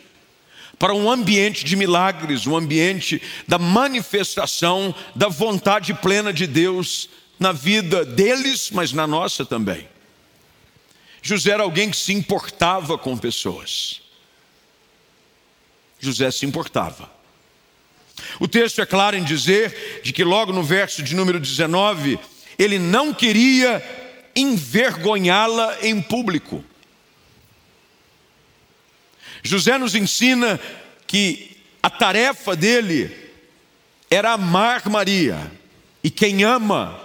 para 0.78 0.94
um 0.94 1.10
ambiente 1.10 1.64
de 1.64 1.76
milagres, 1.76 2.46
um 2.46 2.56
ambiente 2.56 3.22
da 3.46 3.58
manifestação 3.58 4.94
da 5.14 5.28
vontade 5.28 5.94
plena 5.94 6.32
de 6.32 6.46
Deus 6.46 7.08
na 7.38 7.52
vida 7.52 8.04
deles, 8.04 8.70
mas 8.70 8.92
na 8.92 9.06
nossa 9.06 9.44
também. 9.44 9.88
José 11.22 11.52
era 11.52 11.62
alguém 11.62 11.90
que 11.90 11.96
se 11.96 12.12
importava 12.12 12.98
com 12.98 13.16
pessoas. 13.16 14.00
José 16.00 16.30
se 16.32 16.44
importava. 16.44 17.08
O 18.40 18.48
texto 18.48 18.80
é 18.80 18.86
claro 18.86 19.16
em 19.16 19.22
dizer 19.22 20.00
de 20.02 20.12
que 20.12 20.24
logo 20.24 20.52
no 20.52 20.62
verso 20.62 21.02
de 21.02 21.14
número 21.14 21.38
19, 21.38 22.18
ele 22.58 22.78
não 22.78 23.14
queria 23.14 23.82
envergonhá-la 24.34 25.78
em 25.82 26.00
público. 26.02 26.64
José 29.42 29.76
nos 29.76 29.94
ensina 29.94 30.60
que 31.06 31.56
a 31.82 31.90
tarefa 31.90 32.54
dele 32.54 33.10
era 34.10 34.32
amar 34.32 34.88
Maria, 34.88 35.50
e 36.04 36.10
quem 36.10 36.44
ama 36.44 37.00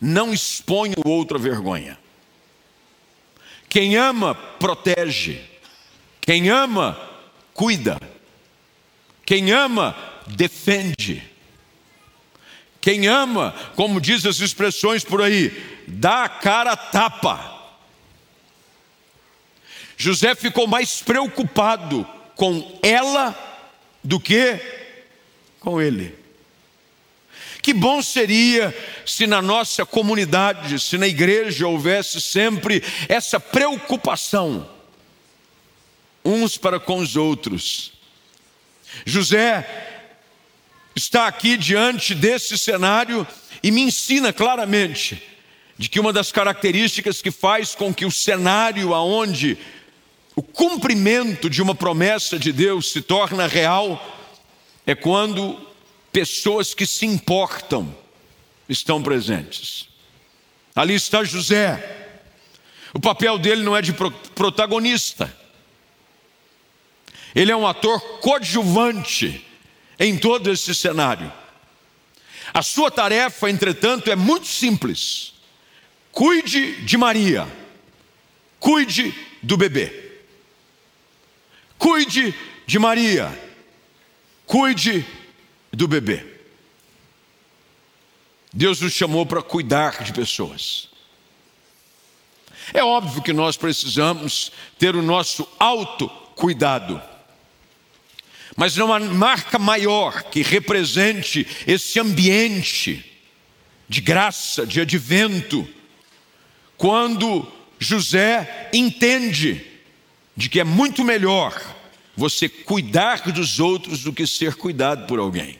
não 0.00 0.32
expõe 0.32 0.92
o 0.96 1.08
outro 1.08 1.38
à 1.38 1.40
vergonha. 1.40 1.98
Quem 3.68 3.96
ama, 3.96 4.34
protege. 4.34 5.40
Quem 6.20 6.50
ama, 6.50 7.00
cuida. 7.54 7.98
Quem 9.24 9.50
ama, 9.50 9.96
defende. 10.26 11.22
Quem 12.80 13.06
ama, 13.06 13.54
como 13.76 14.00
diz 14.00 14.26
as 14.26 14.40
expressões 14.40 15.04
por 15.04 15.22
aí, 15.22 15.84
dá 15.86 16.24
a 16.24 16.28
cara 16.28 16.76
tapa. 16.76 17.51
José 20.02 20.34
ficou 20.34 20.66
mais 20.66 21.00
preocupado 21.00 22.04
com 22.34 22.76
ela 22.82 23.38
do 24.02 24.18
que 24.18 24.58
com 25.60 25.80
ele. 25.80 26.12
Que 27.62 27.72
bom 27.72 28.02
seria 28.02 28.76
se 29.06 29.28
na 29.28 29.40
nossa 29.40 29.86
comunidade, 29.86 30.80
se 30.80 30.98
na 30.98 31.06
igreja 31.06 31.68
houvesse 31.68 32.20
sempre 32.20 32.82
essa 33.08 33.38
preocupação 33.38 34.68
uns 36.24 36.56
para 36.56 36.80
com 36.80 36.98
os 36.98 37.14
outros. 37.14 37.92
José 39.06 39.64
está 40.96 41.28
aqui 41.28 41.56
diante 41.56 42.12
desse 42.12 42.58
cenário 42.58 43.24
e 43.62 43.70
me 43.70 43.82
ensina 43.82 44.32
claramente 44.32 45.22
de 45.78 45.88
que 45.88 46.00
uma 46.00 46.12
das 46.12 46.32
características 46.32 47.22
que 47.22 47.30
faz 47.30 47.76
com 47.76 47.94
que 47.94 48.04
o 48.04 48.10
cenário 48.10 48.94
aonde 48.94 49.56
o 50.34 50.42
cumprimento 50.42 51.50
de 51.50 51.60
uma 51.60 51.74
promessa 51.74 52.38
de 52.38 52.52
Deus 52.52 52.90
se 52.90 53.02
torna 53.02 53.46
real 53.46 54.00
é 54.86 54.94
quando 54.94 55.60
pessoas 56.10 56.74
que 56.74 56.86
se 56.86 57.06
importam 57.06 57.94
estão 58.68 59.02
presentes. 59.02 59.88
Ali 60.74 60.94
está 60.94 61.22
José. 61.22 62.20
O 62.94 63.00
papel 63.00 63.38
dele 63.38 63.62
não 63.62 63.76
é 63.76 63.82
de 63.82 63.92
protagonista. 64.34 65.34
Ele 67.34 67.52
é 67.52 67.56
um 67.56 67.66
ator 67.66 68.00
coadjuvante 68.20 69.46
em 69.98 70.16
todo 70.18 70.50
esse 70.50 70.74
cenário. 70.74 71.32
A 72.52 72.62
sua 72.62 72.90
tarefa, 72.90 73.48
entretanto, 73.50 74.10
é 74.10 74.16
muito 74.16 74.46
simples. 74.46 75.32
Cuide 76.10 76.82
de 76.82 76.96
Maria. 76.96 77.48
Cuide 78.58 79.14
do 79.42 79.56
bebê. 79.56 80.01
Cuide 81.82 82.32
de 82.64 82.78
Maria, 82.78 83.36
cuide 84.46 85.04
do 85.72 85.88
bebê. 85.88 86.24
Deus 88.52 88.80
nos 88.80 88.92
chamou 88.92 89.26
para 89.26 89.42
cuidar 89.42 90.04
de 90.04 90.12
pessoas. 90.12 90.88
É 92.72 92.84
óbvio 92.84 93.20
que 93.20 93.32
nós 93.32 93.56
precisamos 93.56 94.52
ter 94.78 94.94
o 94.94 95.02
nosso 95.02 95.44
autocuidado. 95.58 97.02
Mas 98.56 98.76
não 98.76 98.94
há 98.94 99.00
marca 99.00 99.58
maior 99.58 100.22
que 100.22 100.40
represente 100.40 101.44
esse 101.66 101.98
ambiente 101.98 103.04
de 103.88 104.00
graça, 104.00 104.64
de 104.64 104.80
advento, 104.80 105.68
quando 106.76 107.44
José 107.80 108.70
entende 108.72 109.71
de 110.36 110.48
que 110.48 110.60
é 110.60 110.64
muito 110.64 111.04
melhor 111.04 111.60
você 112.16 112.48
cuidar 112.48 113.22
dos 113.32 113.58
outros 113.58 114.02
do 114.02 114.12
que 114.12 114.26
ser 114.26 114.54
cuidado 114.54 115.06
por 115.06 115.18
alguém. 115.18 115.58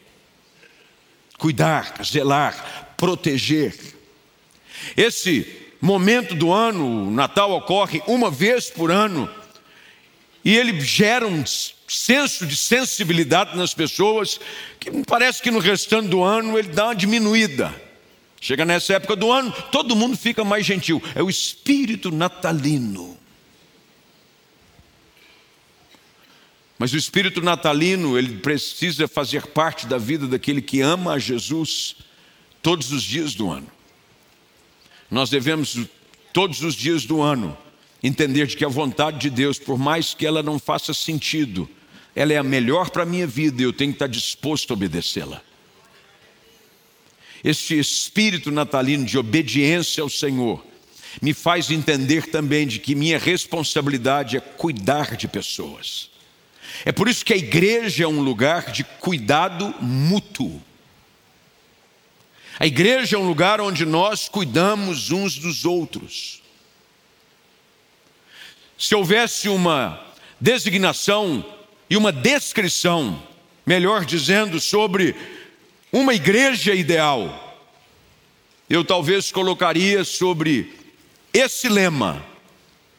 Cuidar, 1.39 1.95
zelar, 2.05 2.95
proteger. 2.97 3.75
Esse 4.97 5.47
momento 5.81 6.35
do 6.35 6.53
ano, 6.53 7.09
o 7.09 7.11
Natal 7.11 7.51
ocorre 7.53 8.03
uma 8.07 8.31
vez 8.31 8.71
por 8.71 8.91
ano, 8.91 9.29
e 10.45 10.57
ele 10.57 10.81
gera 10.81 11.27
um 11.27 11.45
senso 11.89 12.47
de 12.47 12.57
sensibilidade 12.57 13.57
nas 13.57 13.75
pessoas 13.75 14.41
que 14.81 14.91
parece 15.05 15.41
que 15.41 15.51
no 15.51 15.59
restante 15.59 16.09
do 16.09 16.23
ano 16.23 16.59
ele 16.59 16.69
dá 16.69 16.87
uma 16.87 16.97
diminuída. 16.97 17.73
Chega 18.41 18.65
nessa 18.65 18.95
época 18.95 19.15
do 19.15 19.31
ano, 19.31 19.53
todo 19.71 19.95
mundo 19.95 20.17
fica 20.17 20.43
mais 20.43 20.67
gentil. 20.67 21.01
É 21.15 21.23
o 21.23 21.31
espírito 21.31 22.11
natalino. 22.11 23.17
Mas 26.83 26.93
o 26.93 26.97
espírito 26.97 27.41
natalino, 27.41 28.19
ele 28.19 28.39
precisa 28.39 29.07
fazer 29.07 29.47
parte 29.47 29.87
da 29.87 29.99
vida 29.99 30.27
daquele 30.27 30.61
que 30.61 30.81
ama 30.81 31.13
a 31.13 31.19
Jesus 31.21 31.95
todos 32.61 32.91
os 32.91 33.05
dias 33.05 33.37
do 33.37 33.53
ano. 33.53 33.69
Nós 35.09 35.31
devemos, 35.31 35.79
todos 36.33 36.61
os 36.61 36.75
dias 36.75 37.05
do 37.05 37.23
ano, 37.23 37.57
entender 38.03 38.49
de 38.49 38.57
que 38.57 38.65
a 38.65 38.69
vontade 38.69 39.21
de 39.21 39.31
Deus, 39.31 39.61
por 39.61 39.79
mais 39.79 40.13
que 40.13 40.27
ela 40.27 40.43
não 40.43 40.59
faça 40.59 40.93
sentido, 40.93 41.71
ela 42.17 42.33
é 42.33 42.37
a 42.37 42.43
melhor 42.43 42.91
para 42.91 43.05
a 43.05 43.07
minha 43.07 43.29
vida 43.29 43.63
e 43.63 43.65
eu 43.65 43.73
tenho 43.73 43.93
que 43.93 43.97
estar 43.97 44.09
disposto 44.09 44.73
a 44.73 44.75
obedecê-la. 44.75 45.41
Este 47.45 47.79
espírito 47.79 48.51
natalino 48.51 49.07
de 49.07 49.17
obediência 49.17 50.03
ao 50.03 50.11
Senhor 50.11 50.67
me 51.23 51.33
faz 51.33 51.71
entender 51.71 52.27
também 52.27 52.67
de 52.67 52.81
que 52.81 52.97
minha 52.97 53.21
responsabilidade 53.21 54.37
é 54.37 54.41
cuidar 54.41 55.17
de 55.17 55.29
pessoas. 55.29 56.11
É 56.85 56.93
por 56.93 57.09
isso 57.09 57.25
que 57.25 57.33
a 57.33 57.37
igreja 57.37 58.05
é 58.05 58.09
um 58.09 58.21
lugar 58.21 58.71
de 58.71 58.85
cuidado 58.85 59.75
mútuo. 59.81 60.63
A 62.59 62.67
igreja 62.67 63.17
é 63.17 63.19
um 63.19 63.27
lugar 63.27 63.61
onde 63.61 63.85
nós 63.85 64.29
cuidamos 64.29 65.11
uns 65.11 65.37
dos 65.37 65.65
outros. 65.65 66.43
Se 68.79 68.95
houvesse 68.95 69.49
uma 69.49 70.01
designação 70.41 71.45
e 71.89 71.97
uma 71.97 72.13
descrição, 72.13 73.23
melhor 73.65 74.05
dizendo, 74.05 74.61
sobre 74.61 75.15
uma 75.93 76.15
igreja 76.15 76.75
ideal, 76.75 77.61
eu 78.69 78.85
talvez 78.85 79.31
colocaria 79.31 80.05
sobre 80.05 80.73
esse 81.33 81.69
lema: 81.69 82.25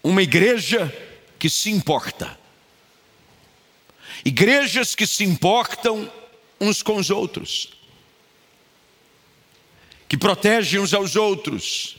uma 0.03 0.21
igreja 0.21 0.93
que 1.37 1.49
se 1.49 1.69
importa. 1.69 2.42
Igrejas 4.25 4.95
que 4.95 5.05
se 5.05 5.23
importam 5.23 6.11
uns 6.59 6.81
com 6.81 6.95
os 6.95 7.09
outros, 7.09 7.73
que 10.07 10.17
protegem 10.17 10.79
uns 10.79 10.93
aos 10.93 11.15
outros, 11.15 11.97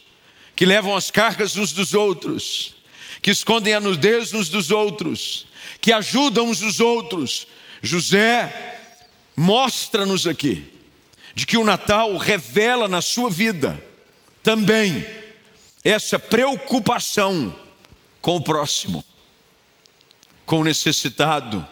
que 0.56 0.64
levam 0.64 0.96
as 0.96 1.10
cargas 1.10 1.56
uns 1.56 1.72
dos 1.72 1.94
outros, 1.94 2.76
que 3.20 3.30
escondem 3.30 3.74
a 3.74 3.80
nudez 3.80 4.32
uns 4.32 4.48
dos 4.48 4.70
outros, 4.70 5.46
que 5.80 5.92
ajudam 5.92 6.46
uns 6.46 6.62
os 6.62 6.80
outros. 6.80 7.46
José 7.82 8.80
mostra-nos 9.36 10.26
aqui 10.26 10.72
de 11.34 11.44
que 11.44 11.56
o 11.56 11.64
Natal 11.64 12.16
revela 12.16 12.86
na 12.88 13.02
sua 13.02 13.28
vida 13.28 13.82
também 14.42 15.04
essa 15.82 16.18
preocupação 16.18 17.54
com 18.20 18.36
o 18.36 18.40
próximo, 18.40 19.04
com 20.46 20.60
o 20.60 20.64
necessitado, 20.64 21.66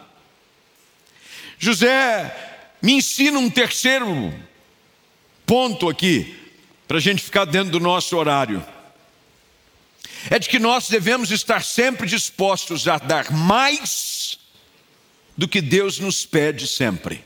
José 1.62 2.74
me 2.82 2.94
ensina 2.94 3.38
um 3.38 3.48
terceiro 3.48 4.34
ponto 5.46 5.88
aqui, 5.88 6.36
para 6.88 6.96
a 6.96 7.00
gente 7.00 7.22
ficar 7.22 7.44
dentro 7.44 7.70
do 7.70 7.78
nosso 7.78 8.16
horário. 8.16 8.66
É 10.28 10.40
de 10.40 10.48
que 10.48 10.58
nós 10.58 10.88
devemos 10.88 11.30
estar 11.30 11.62
sempre 11.62 12.08
dispostos 12.08 12.88
a 12.88 12.98
dar 12.98 13.30
mais 13.30 14.40
do 15.36 15.46
que 15.46 15.60
Deus 15.60 16.00
nos 16.00 16.26
pede 16.26 16.66
sempre. 16.66 17.24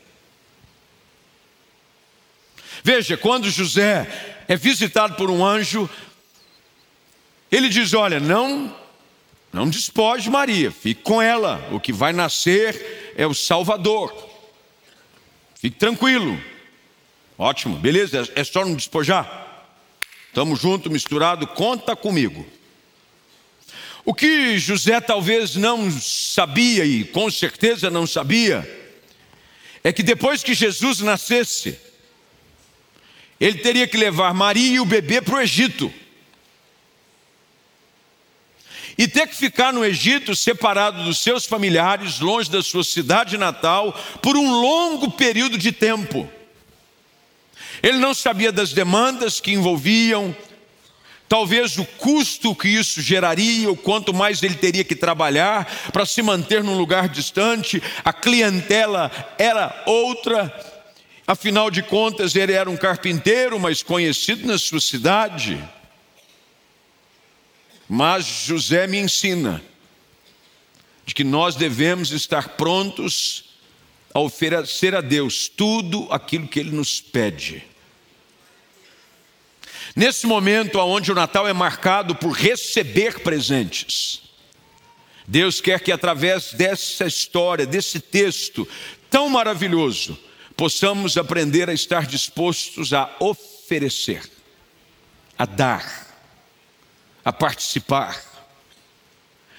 Veja, 2.84 3.16
quando 3.16 3.48
José 3.48 4.44
é 4.46 4.54
visitado 4.54 5.14
por 5.14 5.30
um 5.30 5.42
anjo, 5.42 5.88
ele 7.50 7.70
diz: 7.70 7.94
Olha, 7.94 8.20
não, 8.20 8.76
não 9.50 9.70
despoje 9.70 10.28
Maria, 10.28 10.70
fique 10.70 11.00
com 11.00 11.22
ela, 11.22 11.66
o 11.72 11.80
que 11.80 11.90
vai 11.90 12.12
nascer 12.12 13.05
é 13.16 13.26
o 13.26 13.34
Salvador. 13.34 14.14
Fique 15.58 15.78
tranquilo. 15.78 16.38
Ótimo, 17.38 17.76
beleza? 17.78 18.30
É 18.36 18.44
só 18.44 18.64
não 18.64 18.76
despojar? 18.76 19.44
Estamos 20.28 20.60
juntos, 20.60 20.92
misturado, 20.92 21.46
conta 21.46 21.96
comigo. 21.96 22.46
O 24.04 24.14
que 24.14 24.58
José 24.58 25.00
talvez 25.00 25.56
não 25.56 25.90
sabia, 25.90 26.84
e 26.84 27.04
com 27.04 27.30
certeza 27.30 27.90
não 27.90 28.06
sabia, 28.06 28.64
é 29.82 29.92
que 29.92 30.02
depois 30.02 30.42
que 30.42 30.54
Jesus 30.54 31.00
nascesse, 31.00 31.78
ele 33.40 33.58
teria 33.58 33.86
que 33.88 33.96
levar 33.96 34.32
Maria 34.34 34.74
e 34.74 34.80
o 34.80 34.84
bebê 34.84 35.20
para 35.20 35.36
o 35.36 35.40
Egito. 35.40 35.92
E 38.98 39.06
ter 39.06 39.26
que 39.26 39.36
ficar 39.36 39.72
no 39.72 39.84
Egito 39.84 40.34
separado 40.34 41.04
dos 41.04 41.18
seus 41.18 41.44
familiares, 41.44 42.20
longe 42.20 42.50
da 42.50 42.62
sua 42.62 42.82
cidade 42.82 43.36
natal, 43.36 43.92
por 44.22 44.36
um 44.36 44.50
longo 44.50 45.10
período 45.10 45.58
de 45.58 45.70
tempo. 45.70 46.28
Ele 47.82 47.98
não 47.98 48.14
sabia 48.14 48.50
das 48.50 48.72
demandas 48.72 49.38
que 49.38 49.52
envolviam, 49.52 50.34
talvez 51.28 51.76
o 51.76 51.84
custo 51.84 52.54
que 52.54 52.68
isso 52.68 53.02
geraria, 53.02 53.70
o 53.70 53.76
quanto 53.76 54.14
mais 54.14 54.42
ele 54.42 54.54
teria 54.54 54.84
que 54.84 54.96
trabalhar 54.96 55.66
para 55.92 56.06
se 56.06 56.22
manter 56.22 56.64
num 56.64 56.78
lugar 56.78 57.08
distante, 57.08 57.82
a 58.04 58.12
clientela 58.12 59.10
era 59.38 59.84
outra. 59.86 60.52
Afinal 61.26 61.70
de 61.70 61.82
contas, 61.82 62.34
ele 62.34 62.52
era 62.52 62.70
um 62.70 62.76
carpinteiro, 62.76 63.58
mas 63.58 63.82
conhecido 63.82 64.46
na 64.46 64.56
sua 64.58 64.80
cidade. 64.80 65.62
Mas 67.88 68.24
José 68.24 68.86
me 68.86 68.98
ensina 68.98 69.62
de 71.04 71.14
que 71.14 71.22
nós 71.22 71.54
devemos 71.54 72.10
estar 72.10 72.50
prontos 72.50 73.44
a 74.12 74.18
oferecer 74.18 74.94
a 74.94 75.00
Deus 75.00 75.48
tudo 75.48 76.08
aquilo 76.10 76.48
que 76.48 76.58
Ele 76.58 76.72
nos 76.72 77.00
pede. 77.00 77.62
Nesse 79.94 80.26
momento 80.26 80.78
onde 80.78 81.12
o 81.12 81.14
Natal 81.14 81.46
é 81.46 81.52
marcado 81.52 82.14
por 82.14 82.32
receber 82.32 83.20
presentes, 83.20 84.22
Deus 85.26 85.60
quer 85.60 85.80
que 85.80 85.92
através 85.92 86.52
dessa 86.52 87.06
história, 87.06 87.66
desse 87.66 88.00
texto 88.00 88.66
tão 89.10 89.28
maravilhoso, 89.28 90.18
possamos 90.56 91.16
aprender 91.16 91.68
a 91.68 91.74
estar 91.74 92.06
dispostos 92.06 92.92
a 92.92 93.14
oferecer, 93.20 94.22
a 95.38 95.44
dar, 95.44 96.05
a 97.26 97.32
participar, 97.32 98.22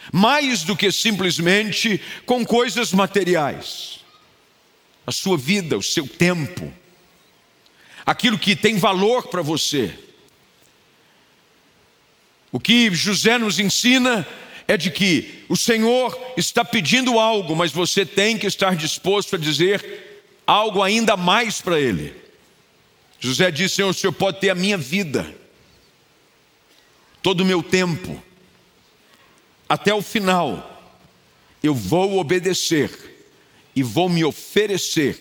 mais 0.09 0.63
do 0.63 0.73
que 0.73 0.89
simplesmente 0.89 2.01
com 2.25 2.45
coisas 2.45 2.93
materiais 2.93 3.99
a 5.05 5.11
sua 5.11 5.37
vida, 5.37 5.77
o 5.77 5.83
seu 5.83 6.07
tempo, 6.07 6.73
aquilo 8.05 8.39
que 8.39 8.55
tem 8.55 8.77
valor 8.77 9.27
para 9.27 9.41
você. 9.41 9.93
O 12.53 12.59
que 12.59 12.89
José 12.93 13.37
nos 13.37 13.59
ensina 13.59 14.25
é 14.65 14.77
de 14.77 14.89
que 14.89 15.43
o 15.49 15.57
Senhor 15.57 16.17
está 16.37 16.63
pedindo 16.63 17.19
algo, 17.19 17.53
mas 17.53 17.73
você 17.73 18.05
tem 18.05 18.37
que 18.37 18.47
estar 18.47 18.77
disposto 18.77 19.35
a 19.35 19.39
dizer 19.39 20.23
algo 20.47 20.81
ainda 20.81 21.17
mais 21.17 21.59
para 21.59 21.77
Ele. 21.77 22.15
José 23.19 23.51
disse: 23.51 23.75
Senhor, 23.75 23.89
o 23.89 23.93
Senhor 23.93 24.13
pode 24.13 24.39
ter 24.39 24.51
a 24.51 24.55
minha 24.55 24.77
vida, 24.77 25.35
todo 27.21 27.41
o 27.41 27.45
meu 27.45 27.61
tempo, 27.61 28.21
até 29.67 29.93
o 29.93 30.01
final, 30.01 30.95
eu 31.61 31.73
vou 31.73 32.17
obedecer 32.19 32.89
e 33.75 33.83
vou 33.83 34.09
me 34.09 34.23
oferecer 34.23 35.19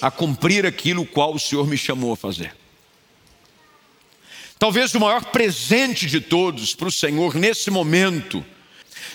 a 0.00 0.10
cumprir 0.10 0.66
aquilo 0.66 1.06
qual 1.06 1.34
o 1.34 1.38
Senhor 1.38 1.66
me 1.66 1.76
chamou 1.76 2.12
a 2.12 2.16
fazer. 2.16 2.54
Talvez 4.58 4.94
o 4.94 5.00
maior 5.00 5.24
presente 5.26 6.06
de 6.06 6.20
todos 6.20 6.74
para 6.74 6.88
o 6.88 6.92
Senhor 6.92 7.34
nesse 7.34 7.70
momento 7.70 8.44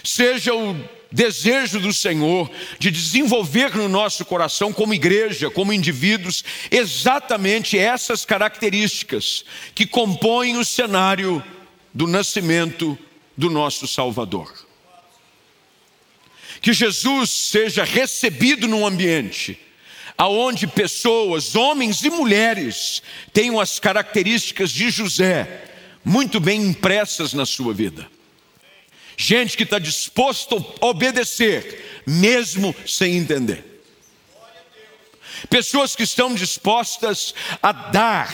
seja 0.04 0.54
o 0.54 0.76
desejo 1.12 1.80
do 1.80 1.94
Senhor 1.94 2.52
de 2.78 2.92
desenvolver 2.92 3.76
no 3.76 3.88
nosso 3.88 4.26
coração, 4.26 4.74
como 4.74 4.94
igreja, 4.94 5.50
como 5.50 5.74
indivíduos, 5.74 6.44
exatamente 6.70 7.78
essas 7.78 8.26
características 8.26 9.44
que 9.74 9.86
compõem 9.86 10.58
o 10.58 10.66
cenário 10.66 11.44
do 11.98 12.06
nascimento 12.06 12.98
do 13.36 13.50
nosso 13.50 13.88
Salvador 13.88 14.68
que 16.62 16.74
Jesus 16.74 17.30
seja 17.30 17.84
recebido 17.84 18.68
num 18.68 18.86
ambiente 18.86 19.60
aonde 20.18 20.66
pessoas, 20.66 21.56
homens 21.56 22.04
e 22.04 22.10
mulheres, 22.10 23.04
tenham 23.32 23.60
as 23.60 23.80
características 23.80 24.72
de 24.72 24.90
José 24.90 25.66
muito 26.04 26.40
bem 26.40 26.62
impressas 26.62 27.34
na 27.34 27.46
sua 27.46 27.74
vida. 27.74 28.10
Gente 29.16 29.56
que 29.56 29.64
está 29.64 29.78
disposto 29.78 30.56
a 30.82 30.88
obedecer, 30.88 32.02
mesmo 32.06 32.76
sem 32.88 33.16
entender. 33.16 33.64
Pessoas 35.50 35.96
que 35.96 36.04
estão 36.04 36.34
dispostas 36.34 37.36
a 37.62 37.72
dar 37.72 38.34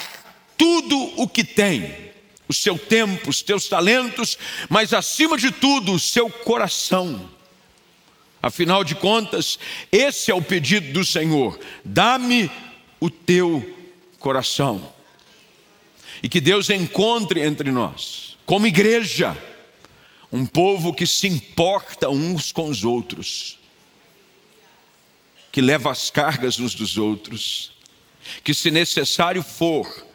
tudo 0.57 1.21
o 1.21 1.27
que 1.27 1.43
tem, 1.43 2.12
o 2.47 2.53
seu 2.53 2.77
tempo, 2.77 3.29
os 3.29 3.39
seus 3.39 3.67
talentos, 3.67 4.37
mas 4.69 4.93
acima 4.93 5.37
de 5.37 5.51
tudo, 5.51 5.93
o 5.93 5.99
seu 5.99 6.29
coração 6.29 7.29
Afinal 8.43 8.83
de 8.83 8.93
contas, 8.93 9.57
esse 9.89 10.29
é 10.29 10.35
o 10.35 10.41
pedido 10.41 10.91
do 10.91 11.05
Senhor: 11.05 11.57
dá-me 11.85 12.51
o 12.99 13.09
teu 13.09 13.65
coração. 14.19 14.93
E 16.21 16.27
que 16.27 16.41
Deus 16.41 16.69
encontre 16.69 17.39
entre 17.39 17.71
nós, 17.71 18.37
como 18.45 18.67
igreja, 18.67 19.37
um 20.29 20.45
povo 20.45 20.93
que 20.93 21.07
se 21.07 21.25
importa 21.25 22.09
uns 22.09 22.51
com 22.51 22.67
os 22.67 22.83
outros, 22.83 23.57
que 25.49 25.61
leva 25.61 25.89
as 25.89 26.09
cargas 26.09 26.59
uns 26.59 26.75
dos 26.75 26.97
outros, 26.97 27.71
que 28.43 28.53
se 28.53 28.69
necessário 28.69 29.41
for 29.41 30.05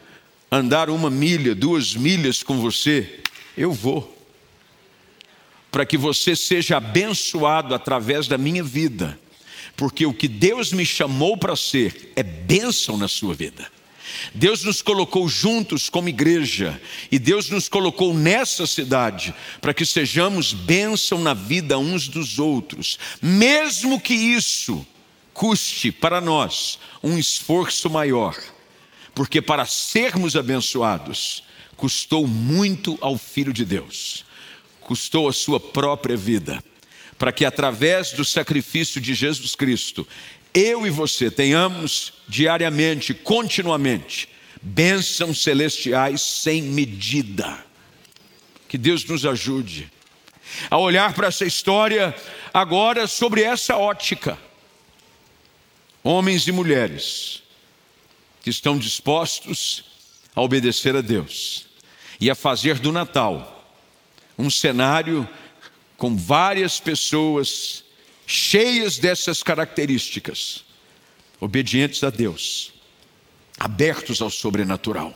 andar 0.51 0.91
uma 0.91 1.11
milha, 1.11 1.55
duas 1.55 1.95
milhas 1.95 2.43
com 2.43 2.59
você, 2.59 3.21
eu 3.57 3.73
vou. 3.73 4.17
Para 5.71 5.85
que 5.85 5.99
você 5.99 6.35
seja 6.35 6.79
abençoado 6.79 7.75
através 7.75 8.27
da 8.27 8.39
minha 8.39 8.63
vida, 8.63 9.19
porque 9.77 10.07
o 10.07 10.15
que 10.15 10.27
Deus 10.27 10.73
me 10.73 10.85
chamou 10.85 11.37
para 11.37 11.55
ser 11.55 12.13
é 12.17 12.23
bênção 12.23 12.97
na 12.97 13.07
sua 13.07 13.35
vida. 13.35 13.71
Deus 14.35 14.65
nos 14.65 14.83
colocou 14.83 15.29
juntos 15.29 15.89
como 15.89 16.09
igreja. 16.09 16.81
E 17.11 17.19
Deus 17.19 17.51
nos 17.51 17.69
colocou 17.69 18.15
nessa 18.15 18.67
cidade 18.67 19.35
para 19.61 19.75
que 19.75 19.85
sejamos 19.85 20.53
bênção 20.53 21.19
na 21.21 21.35
vida 21.35 21.79
uns 21.79 22.09
dos 22.09 22.39
outros, 22.39 22.99
mesmo 23.21 24.01
que 24.01 24.15
isso 24.15 24.87
custe 25.33 25.93
para 25.93 26.21
nós 26.21 26.79
um 27.03 27.17
esforço 27.17 27.89
maior, 27.89 28.37
porque 29.19 29.43
para 29.43 29.67
sermos 29.67 30.37
abençoados 30.37 31.43
custou 31.77 32.25
muito 32.25 32.97
ao 33.01 33.19
Filho 33.19 33.53
de 33.53 33.65
Deus 33.65 34.25
custou 34.81 35.29
a 35.29 35.33
sua 35.33 35.59
própria 35.59 36.17
vida, 36.17 36.63
para 37.19 37.33
que 37.33 37.45
através 37.45 38.13
do 38.13 38.25
sacrifício 38.25 39.01
de 39.01 39.13
Jesus 39.13 39.57
Cristo, 39.57 40.07
eu 40.55 40.87
e 40.87 40.91
você 40.91 41.33
tenhamos 41.33 42.13
diariamente, 42.29 43.13
continuamente, 43.13 44.29
bênçãos 44.63 45.43
celestiais 45.43 46.23
sem 46.23 46.63
medida. 46.63 47.59
Que 48.69 48.79
Deus 48.79 49.05
nos 49.05 49.27
ajude 49.27 49.91
a 50.71 50.79
olhar 50.79 51.13
para 51.13 51.27
essa 51.27 51.45
história 51.45 52.15
agora 52.55 53.09
sobre 53.09 53.43
essa 53.43 53.77
ótica. 53.77 54.39
Homens 56.05 56.47
e 56.47 56.53
mulheres 56.53 57.43
que 58.49 58.51
estão 58.51 58.79
dispostos 58.79 59.85
a 60.35 60.41
obedecer 60.41 60.97
a 60.97 61.03
Deus 61.03 61.67
e 62.19 62.31
a 62.31 62.35
fazer 62.35 62.79
do 62.79 62.91
Natal 62.91 63.77
um 64.39 64.49
cenário 64.49 65.29
com 65.99 66.17
várias 66.17 66.81
pessoas 66.81 67.85
cheias 68.27 68.97
dessas 68.97 69.43
características, 69.43 70.65
obedientes 71.39 72.03
a 72.03 72.09
Deus, 72.09 72.73
abertos 73.61 74.23
ao 74.23 74.31
sobrenatural, 74.31 75.15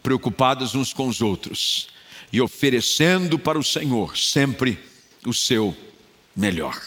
preocupados 0.00 0.76
uns 0.76 0.92
com 0.92 1.08
os 1.08 1.20
outros 1.20 1.88
e 2.32 2.40
oferecendo 2.40 3.40
para 3.40 3.58
o 3.58 3.64
Senhor 3.64 4.16
sempre 4.16 4.78
o 5.26 5.34
seu 5.34 5.76
melhor. 6.36 6.80